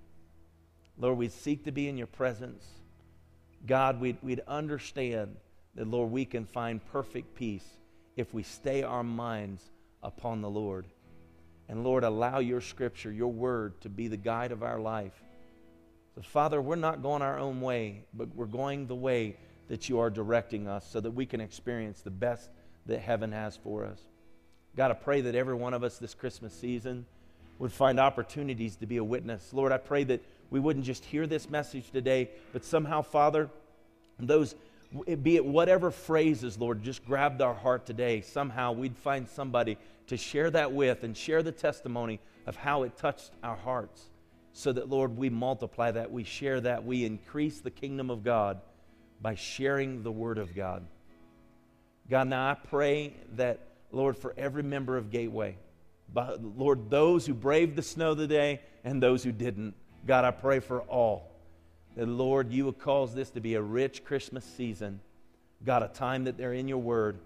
Lord, 0.98 1.18
we'd 1.18 1.32
seek 1.32 1.64
to 1.64 1.72
be 1.72 1.88
in 1.88 1.98
your 1.98 2.06
presence. 2.06 2.64
God, 3.66 4.00
we'd, 4.00 4.18
we'd 4.22 4.42
understand 4.46 5.36
that, 5.74 5.88
Lord, 5.88 6.10
we 6.10 6.24
can 6.24 6.44
find 6.44 6.84
perfect 6.86 7.34
peace 7.34 7.66
if 8.16 8.32
we 8.32 8.42
stay 8.42 8.82
our 8.82 9.02
minds 9.02 9.62
upon 10.02 10.40
the 10.40 10.48
Lord. 10.48 10.86
And 11.68 11.84
Lord, 11.84 12.04
allow 12.04 12.38
your 12.38 12.60
scripture, 12.60 13.10
your 13.10 13.32
word, 13.32 13.80
to 13.82 13.88
be 13.88 14.08
the 14.08 14.16
guide 14.16 14.52
of 14.52 14.62
our 14.62 14.78
life. 14.78 15.20
So, 16.14 16.22
Father, 16.22 16.62
we're 16.62 16.76
not 16.76 17.02
going 17.02 17.22
our 17.22 17.38
own 17.38 17.60
way, 17.60 18.04
but 18.14 18.34
we're 18.34 18.46
going 18.46 18.86
the 18.86 18.94
way 18.94 19.36
that 19.68 19.88
you 19.88 19.98
are 19.98 20.08
directing 20.08 20.68
us 20.68 20.88
so 20.88 21.00
that 21.00 21.10
we 21.10 21.26
can 21.26 21.40
experience 21.40 22.00
the 22.00 22.10
best 22.10 22.48
that 22.86 23.00
heaven 23.00 23.32
has 23.32 23.56
for 23.56 23.84
us. 23.84 24.00
God, 24.76 24.90
I 24.90 24.94
pray 24.94 25.22
that 25.22 25.34
every 25.34 25.54
one 25.54 25.72
of 25.72 25.82
us 25.82 25.96
this 25.96 26.14
Christmas 26.14 26.52
season 26.52 27.06
would 27.58 27.72
find 27.72 27.98
opportunities 27.98 28.76
to 28.76 28.86
be 28.86 28.98
a 28.98 29.04
witness. 29.04 29.54
Lord, 29.54 29.72
I 29.72 29.78
pray 29.78 30.04
that 30.04 30.22
we 30.50 30.60
wouldn't 30.60 30.84
just 30.84 31.04
hear 31.04 31.26
this 31.26 31.48
message 31.48 31.90
today, 31.90 32.28
but 32.52 32.62
somehow, 32.62 33.00
Father, 33.00 33.48
those, 34.18 34.54
be 35.22 35.36
it 35.36 35.44
whatever 35.44 35.90
phrases, 35.90 36.58
Lord, 36.58 36.82
just 36.82 37.04
grabbed 37.06 37.40
our 37.40 37.54
heart 37.54 37.86
today, 37.86 38.20
somehow 38.20 38.72
we'd 38.72 38.98
find 38.98 39.26
somebody 39.26 39.78
to 40.08 40.18
share 40.18 40.50
that 40.50 40.72
with 40.72 41.04
and 41.04 41.16
share 41.16 41.42
the 41.42 41.52
testimony 41.52 42.20
of 42.46 42.56
how 42.56 42.82
it 42.82 42.98
touched 42.98 43.30
our 43.42 43.56
hearts. 43.56 44.10
So 44.52 44.72
that, 44.72 44.90
Lord, 44.90 45.16
we 45.16 45.30
multiply 45.30 45.90
that, 45.90 46.12
we 46.12 46.24
share 46.24 46.60
that, 46.60 46.84
we 46.84 47.04
increase 47.04 47.60
the 47.60 47.70
kingdom 47.70 48.10
of 48.10 48.22
God 48.22 48.60
by 49.22 49.34
sharing 49.34 50.02
the 50.02 50.12
word 50.12 50.36
of 50.38 50.54
God. 50.54 50.86
God, 52.08 52.28
now 52.28 52.50
I 52.50 52.54
pray 52.54 53.14
that 53.34 53.65
Lord, 53.92 54.16
for 54.16 54.34
every 54.36 54.62
member 54.62 54.96
of 54.96 55.10
Gateway. 55.10 55.56
Lord, 56.14 56.90
those 56.90 57.26
who 57.26 57.34
braved 57.34 57.76
the 57.76 57.82
snow 57.82 58.14
today 58.14 58.60
and 58.84 59.02
those 59.02 59.22
who 59.22 59.32
didn't. 59.32 59.74
God, 60.06 60.24
I 60.24 60.30
pray 60.30 60.60
for 60.60 60.82
all. 60.82 61.30
That, 61.96 62.06
Lord, 62.06 62.52
you 62.52 62.66
would 62.66 62.78
cause 62.78 63.14
this 63.14 63.30
to 63.30 63.40
be 63.40 63.54
a 63.54 63.62
rich 63.62 64.04
Christmas 64.04 64.44
season. 64.44 65.00
God, 65.64 65.82
a 65.82 65.88
time 65.88 66.24
that 66.24 66.36
they're 66.36 66.52
in 66.52 66.68
your 66.68 66.78
word, 66.78 67.18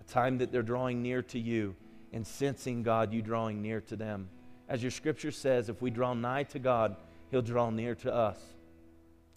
a 0.00 0.12
time 0.12 0.38
that 0.38 0.52
they're 0.52 0.62
drawing 0.62 1.02
near 1.02 1.22
to 1.22 1.38
you 1.38 1.74
and 2.12 2.26
sensing, 2.26 2.82
God, 2.82 3.12
you 3.12 3.22
drawing 3.22 3.62
near 3.62 3.80
to 3.82 3.96
them. 3.96 4.28
As 4.68 4.82
your 4.82 4.90
scripture 4.90 5.30
says, 5.30 5.68
if 5.68 5.80
we 5.80 5.90
draw 5.90 6.14
nigh 6.14 6.42
to 6.44 6.58
God, 6.58 6.96
he'll 7.30 7.42
draw 7.42 7.70
near 7.70 7.94
to 7.96 8.12
us. 8.12 8.38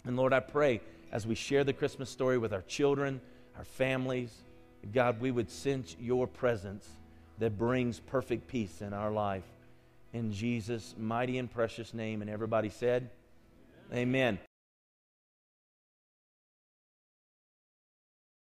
And 0.04 0.16
Lord, 0.16 0.32
I 0.32 0.40
pray 0.40 0.80
as 1.12 1.26
we 1.26 1.34
share 1.34 1.64
the 1.64 1.72
Christmas 1.72 2.10
story 2.10 2.38
with 2.38 2.52
our 2.52 2.62
children, 2.62 3.20
our 3.56 3.64
families, 3.64 4.32
God, 4.92 5.20
we 5.20 5.30
would 5.30 5.50
sense 5.50 5.96
your 6.00 6.26
presence 6.26 6.88
that 7.38 7.56
brings 7.56 8.00
perfect 8.00 8.48
peace 8.48 8.82
in 8.82 8.92
our 8.92 9.10
life. 9.10 9.44
In 10.12 10.32
Jesus' 10.32 10.94
mighty 10.98 11.38
and 11.38 11.50
precious 11.50 11.94
name. 11.94 12.20
And 12.20 12.30
everybody 12.30 12.68
said, 12.68 13.10
Amen. 13.92 14.38
Amen. 14.38 14.38